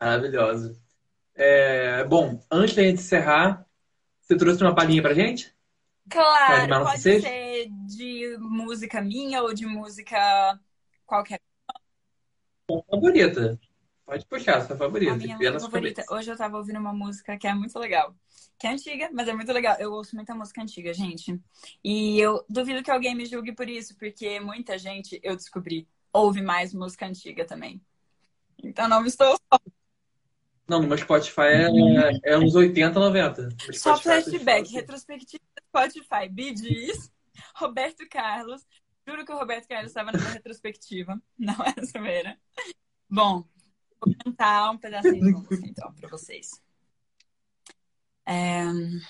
Maravilhosa. 0.00 0.80
É, 1.34 2.02
bom, 2.04 2.42
antes 2.50 2.74
da 2.74 2.82
gente 2.82 3.00
encerrar, 3.00 3.66
você 4.22 4.38
trouxe 4.38 4.62
uma 4.62 4.74
palhinha 4.74 5.02
pra 5.02 5.12
gente? 5.12 5.54
Claro, 6.10 6.84
pode 6.84 7.00
ser 7.00 7.68
de 7.86 8.36
música 8.38 9.00
minha 9.00 9.42
ou 9.42 9.54
de 9.54 9.64
música 9.64 10.58
qualquer. 11.06 11.40
Sua 12.68 12.82
favorita. 12.90 13.58
Pode 14.04 14.26
puxar, 14.26 14.66
sua 14.66 14.76
favorita. 14.76 15.12
A 15.12 15.16
minha 15.16 15.60
favorita. 15.60 16.04
Hoje 16.10 16.32
eu 16.32 16.36
tava 16.36 16.56
ouvindo 16.56 16.80
uma 16.80 16.92
música 16.92 17.38
que 17.38 17.46
é 17.46 17.54
muito 17.54 17.78
legal. 17.78 18.12
Que 18.58 18.66
é 18.66 18.70
antiga, 18.70 19.08
mas 19.12 19.28
é 19.28 19.32
muito 19.32 19.52
legal. 19.52 19.76
Eu 19.78 19.92
ouço 19.92 20.16
muita 20.16 20.34
música 20.34 20.60
antiga, 20.60 20.92
gente. 20.92 21.40
E 21.82 22.18
eu 22.18 22.44
duvido 22.48 22.82
que 22.82 22.90
alguém 22.90 23.14
me 23.14 23.24
julgue 23.24 23.52
por 23.52 23.68
isso, 23.68 23.96
porque 23.96 24.40
muita 24.40 24.76
gente, 24.76 25.20
eu 25.22 25.36
descobri, 25.36 25.88
ouve 26.12 26.42
mais 26.42 26.74
música 26.74 27.06
antiga 27.06 27.44
também. 27.44 27.80
Então 28.62 28.88
não 28.88 29.06
estou 29.06 29.38
só. 29.52 29.60
Não, 30.68 30.80
no 30.80 30.88
meu 30.88 30.98
Spotify 30.98 31.70
é, 32.24 32.32
é 32.32 32.38
uns 32.38 32.54
80, 32.54 32.98
90. 32.98 33.48
Só 33.72 33.96
flashback, 33.96 34.72
retrospectiva 34.72 35.42
Spotify. 35.70 36.28
Gees, 36.28 37.10
Roberto 37.54 38.06
Carlos, 38.08 38.66
Juro 39.06 39.24
que 39.24 39.32
o 39.32 39.38
Roberto 39.38 39.66
Carlos 39.66 39.90
estava 39.90 40.12
na 40.12 40.18
retrospectiva. 40.18 41.20
Não 41.36 41.56
é 41.64 41.74
zoeira. 41.84 42.38
Bom, 43.08 43.44
vou 44.00 44.14
cantar 44.24 44.70
um 44.70 44.78
pedacinho 44.78 45.20
de 45.20 45.32
música, 45.32 45.66
então, 45.66 45.92
para 45.94 46.08
vocês. 46.08 46.50
Um, 48.28 49.00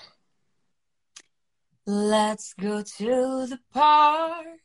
let's 1.85 2.55
go 2.59 2.83
to 2.83 3.47
the 3.47 3.59
park. 3.71 4.59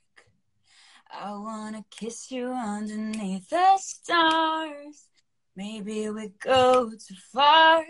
I 1.10 1.32
wanna 1.32 1.84
kiss 1.90 2.30
you 2.30 2.50
underneath 2.50 3.48
the 3.48 3.76
stars. 3.78 5.10
Maybe 5.54 6.08
we 6.10 6.28
go 6.42 6.90
too 6.90 7.16
far. 7.32 7.84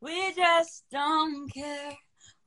We 0.00 0.32
just 0.32 0.84
don't 0.90 1.52
care. 1.52 1.96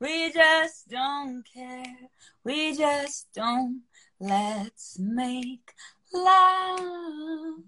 We 0.02 0.32
just 0.32 0.88
don't 0.88 1.44
care. 1.54 2.10
We 2.42 2.76
just 2.76 3.28
don't. 3.32 3.82
Let's 4.18 4.98
make 4.98 5.70
love. 6.12 7.60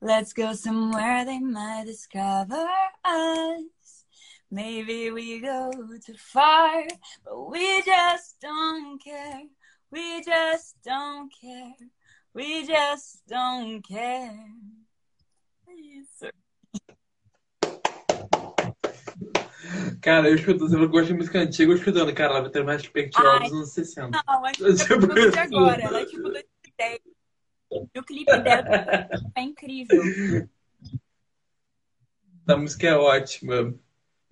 Let's 0.00 0.32
go 0.32 0.54
somewhere 0.54 1.26
they 1.26 1.40
might 1.40 1.84
discover 1.84 2.66
us. 3.04 4.06
Maybe 4.50 5.10
we 5.10 5.40
go 5.42 5.72
too 6.06 6.14
far, 6.16 6.84
but 7.22 7.50
we 7.50 7.82
just 7.82 8.40
don't 8.40 8.98
care. 9.04 9.42
We 9.90 10.22
just 10.22 10.76
don't 10.82 11.30
care. 11.38 11.74
We 12.32 12.66
just 12.66 13.20
don't 13.28 13.82
care. 13.86 14.38
Cara, 20.00 20.28
eu 20.28 20.34
escuto, 20.34 20.68
você 20.68 20.86
gosta 20.86 21.06
de 21.06 21.14
música 21.14 21.38
antiga, 21.38 21.72
eu 21.72 21.76
escutando, 21.76 22.12
cara, 22.14 22.32
ela 22.32 22.40
vai 22.42 22.50
ter 22.50 22.64
mais 22.64 22.82
perspectiva 22.82 23.40
dos 23.40 23.52
anos 23.52 23.72
60. 23.72 24.22
Não, 24.26 24.46
é 24.46 24.52
tipo 24.52 25.06
de 25.06 25.38
agora, 25.38 25.82
ela 25.82 26.00
é 26.00 26.04
tipo 26.04 26.22
2010. 26.22 27.00
E 27.94 27.98
o 27.98 28.04
clipe 28.04 28.38
dela 28.38 29.08
é 29.34 29.40
incrível. 29.40 30.02
A 32.46 32.56
música 32.56 32.88
é 32.88 32.94
ótima. 32.94 33.74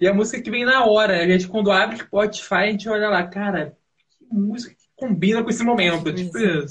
E 0.00 0.09
a 0.09 0.12
música 0.12 0.42
que 0.42 0.50
vem 0.50 0.64
na 0.64 0.85
hora, 0.85 1.22
a 1.22 1.29
gente 1.29 1.48
quando 1.48 1.70
abre 1.70 1.96
o 1.96 1.98
Spotify, 1.98 2.55
a 2.55 2.70
gente 2.70 2.88
olha 2.88 3.09
lá, 3.09 3.26
cara, 3.26 3.76
que 4.18 4.26
música 4.31 4.74
que 4.74 4.88
combina 4.96 5.42
com 5.42 5.50
esse 5.50 5.62
momento, 5.62 6.12
tipo 6.12 6.37
isso. 6.38 6.66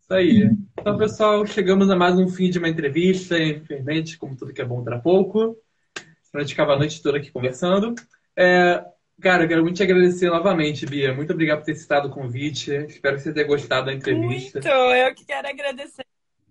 Isso 0.00 0.12
aí. 0.12 0.50
Então, 0.78 0.98
pessoal, 0.98 1.46
chegamos 1.46 1.88
a 1.88 1.96
mais 1.96 2.18
um 2.18 2.28
fim 2.28 2.50
de 2.50 2.58
uma 2.58 2.68
entrevista. 2.68 3.38
Infelizmente, 3.38 4.18
como 4.18 4.36
tudo 4.36 4.52
que 4.52 4.60
é 4.60 4.64
bom 4.64 4.82
dura 4.82 5.00
pouco. 5.00 5.56
A 6.34 6.40
gente 6.40 6.50
ficava 6.50 6.72
a 6.72 6.78
noite 6.78 7.02
toda 7.02 7.18
aqui 7.18 7.30
conversando. 7.30 7.94
É, 8.36 8.84
cara, 9.20 9.44
eu 9.44 9.48
quero 9.48 9.62
muito 9.62 9.76
te 9.76 9.82
agradecer 9.82 10.28
novamente, 10.28 10.84
Bia. 10.84 11.14
Muito 11.14 11.32
obrigado 11.32 11.58
por 11.58 11.66
ter 11.66 11.76
citado 11.76 12.08
o 12.08 12.10
convite. 12.10 12.72
Espero 12.88 13.16
que 13.16 13.22
você 13.22 13.32
tenha 13.32 13.46
gostado 13.46 13.86
da 13.86 13.94
entrevista. 13.94 14.60
Muito! 14.60 14.68
Eu 14.68 15.14
que 15.14 15.24
quero 15.24 15.48
agradecer 15.48 16.04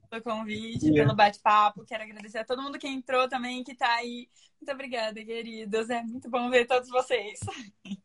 pelo 0.10 0.24
convite, 0.24 0.90
é. 0.90 0.94
pelo 0.94 1.16
bate-papo. 1.16 1.86
Quero 1.86 2.04
agradecer 2.04 2.40
a 2.40 2.46
todo 2.46 2.62
mundo 2.62 2.80
que 2.80 2.88
entrou 2.88 3.28
também, 3.28 3.64
que 3.64 3.74
está 3.74 3.96
aí. 3.96 4.28
Muito 4.62 4.74
obrigada, 4.74 5.24
queridos. 5.24 5.90
É 5.90 6.02
muito 6.02 6.30
bom 6.30 6.50
ver 6.50 6.66
todos 6.66 6.90
vocês. 6.90 7.40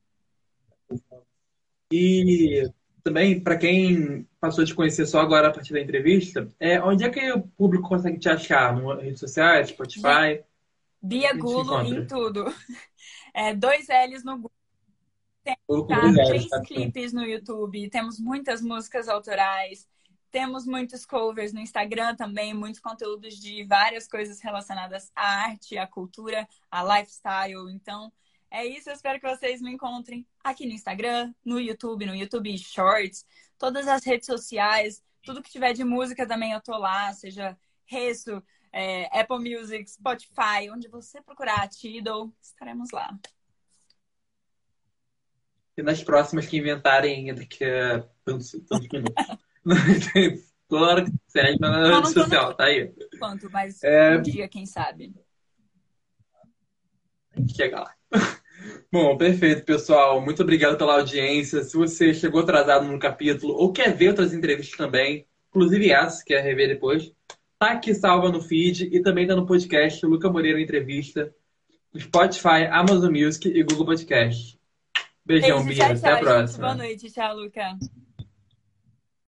E 1.91 2.71
também, 3.03 3.41
para 3.41 3.57
quem 3.57 4.29
passou 4.39 4.63
a 4.63 4.67
te 4.67 4.75
conhecer 4.75 5.07
só 5.07 5.21
agora 5.21 5.49
a 5.49 5.51
partir 5.51 5.73
da 5.73 5.81
entrevista, 5.81 6.47
é, 6.61 6.79
onde 6.83 7.05
é 7.05 7.09
que 7.09 7.33
o 7.33 7.41
público 7.41 7.89
consegue 7.89 8.19
te 8.19 8.29
achar? 8.29 8.77
Nas 8.77 9.03
redes 9.03 9.21
sociais, 9.21 9.71
Spotify? 9.71 10.45
Bia 11.01 11.33
Gulo 11.35 11.81
em 11.83 12.07
tudo. 12.07 12.45
É, 13.35 13.55
dois 13.55 13.87
L's 13.89 14.25
no 14.25 14.37
Google. 14.37 14.51
Temos 15.45 15.87
tá, 15.87 16.25
três 16.25 16.49
tá 16.49 16.61
clipes 16.63 17.13
no 17.13 17.23
YouTube, 17.23 17.89
temos 17.89 18.19
muitas 18.19 18.61
músicas 18.61 19.09
autorais, 19.09 19.87
temos 20.31 20.67
muitos 20.67 21.07
covers 21.07 21.53
no 21.53 21.61
Instagram 21.61 22.17
também, 22.17 22.53
muitos 22.53 22.81
conteúdos 22.81 23.39
de 23.39 23.65
várias 23.65 24.09
coisas 24.09 24.41
relacionadas 24.41 25.13
à 25.15 25.45
arte, 25.45 25.79
à 25.79 25.87
cultura, 25.87 26.49
à 26.71 26.83
lifestyle. 26.83 27.71
Então, 27.71 28.13
é 28.51 28.67
isso. 28.67 28.91
Eu 28.91 28.95
espero 28.95 29.21
que 29.21 29.29
vocês 29.29 29.61
me 29.63 29.73
encontrem 29.73 30.27
aqui 30.43 30.67
no 30.67 30.73
Instagram, 30.73 31.33
no 31.45 31.61
YouTube, 31.61 32.07
no 32.07 32.15
YouTube 32.15 32.57
Shorts, 32.59 33.25
todas 33.57 33.87
as 33.87 34.05
redes 34.05 34.27
sociais, 34.27 35.03
tudo 35.23 35.43
que 35.43 35.51
tiver 35.51 35.73
de 35.73 35.85
música 35.85 36.27
também 36.27 36.53
eu 36.53 36.61
tô 36.61 36.77
lá, 36.77 37.13
seja 37.13 37.57
Resso, 37.87 38.43
é, 38.73 39.21
Apple 39.21 39.39
Music, 39.39 39.91
Spotify, 39.91 40.71
onde 40.73 40.89
você 40.89 41.21
procurar 41.23 41.69
Tidal, 41.69 42.33
estaremos 42.41 42.91
lá. 42.93 43.17
E 45.77 45.83
nas 45.83 46.03
próximas 46.03 46.47
que 46.47 46.59
inventarem 46.59 47.33
daqui 47.35 47.65
a 47.65 48.05
tantos, 48.25 48.51
tantos 48.69 48.89
minutos. 48.89 49.15
claro 50.69 51.05
que 51.05 51.13
segue 51.29 51.59
na 51.61 51.97
rede 51.97 52.13
social, 52.13 52.55
tá 52.55 52.65
aí. 52.65 52.93
Quanto, 53.19 53.51
mas 53.51 53.83
é... 53.85 54.17
um 54.17 54.23
dia, 54.23 54.49
quem 54.49 54.67
sabe. 54.67 55.15
A 57.33 57.41
gente 57.41 57.55
chega 57.55 57.81
lá. 57.81 57.95
Bom, 58.91 59.17
perfeito, 59.17 59.65
pessoal. 59.65 60.21
Muito 60.21 60.43
obrigado 60.43 60.77
pela 60.77 60.95
audiência. 60.95 61.63
Se 61.63 61.77
você 61.77 62.13
chegou 62.13 62.41
atrasado 62.41 62.87
no 62.87 62.99
capítulo 62.99 63.55
ou 63.55 63.73
quer 63.73 63.95
ver 63.95 64.09
outras 64.09 64.33
entrevistas 64.35 64.77
também, 64.77 65.27
inclusive 65.49 65.91
essa, 65.91 66.25
quer 66.25 66.43
rever 66.43 66.69
depois, 66.69 67.13
tá 67.59 67.73
aqui 67.73 67.95
salva 67.95 68.31
no 68.31 68.41
feed 68.41 68.89
e 68.93 69.03
também 69.03 69.27
tá 69.27 69.35
no 69.35 69.47
podcast 69.47 70.05
Luca 70.07 70.31
Moreira 70.31 70.61
Entrevista, 70.61 71.35
Spotify, 71.97 72.67
Amazon 72.71 73.13
Music 73.13 73.49
e 73.49 73.63
Google 73.63 73.87
Podcast. 73.87 74.59
Beijão, 75.25 75.65
Beijo, 75.65 75.83
Bia. 75.83 75.93
Até 75.93 76.13
a 76.13 76.19
próxima. 76.19 76.67
Boa 76.69 76.77
noite. 76.77 77.11
Tchau, 77.11 77.37
Luca. 77.37 77.77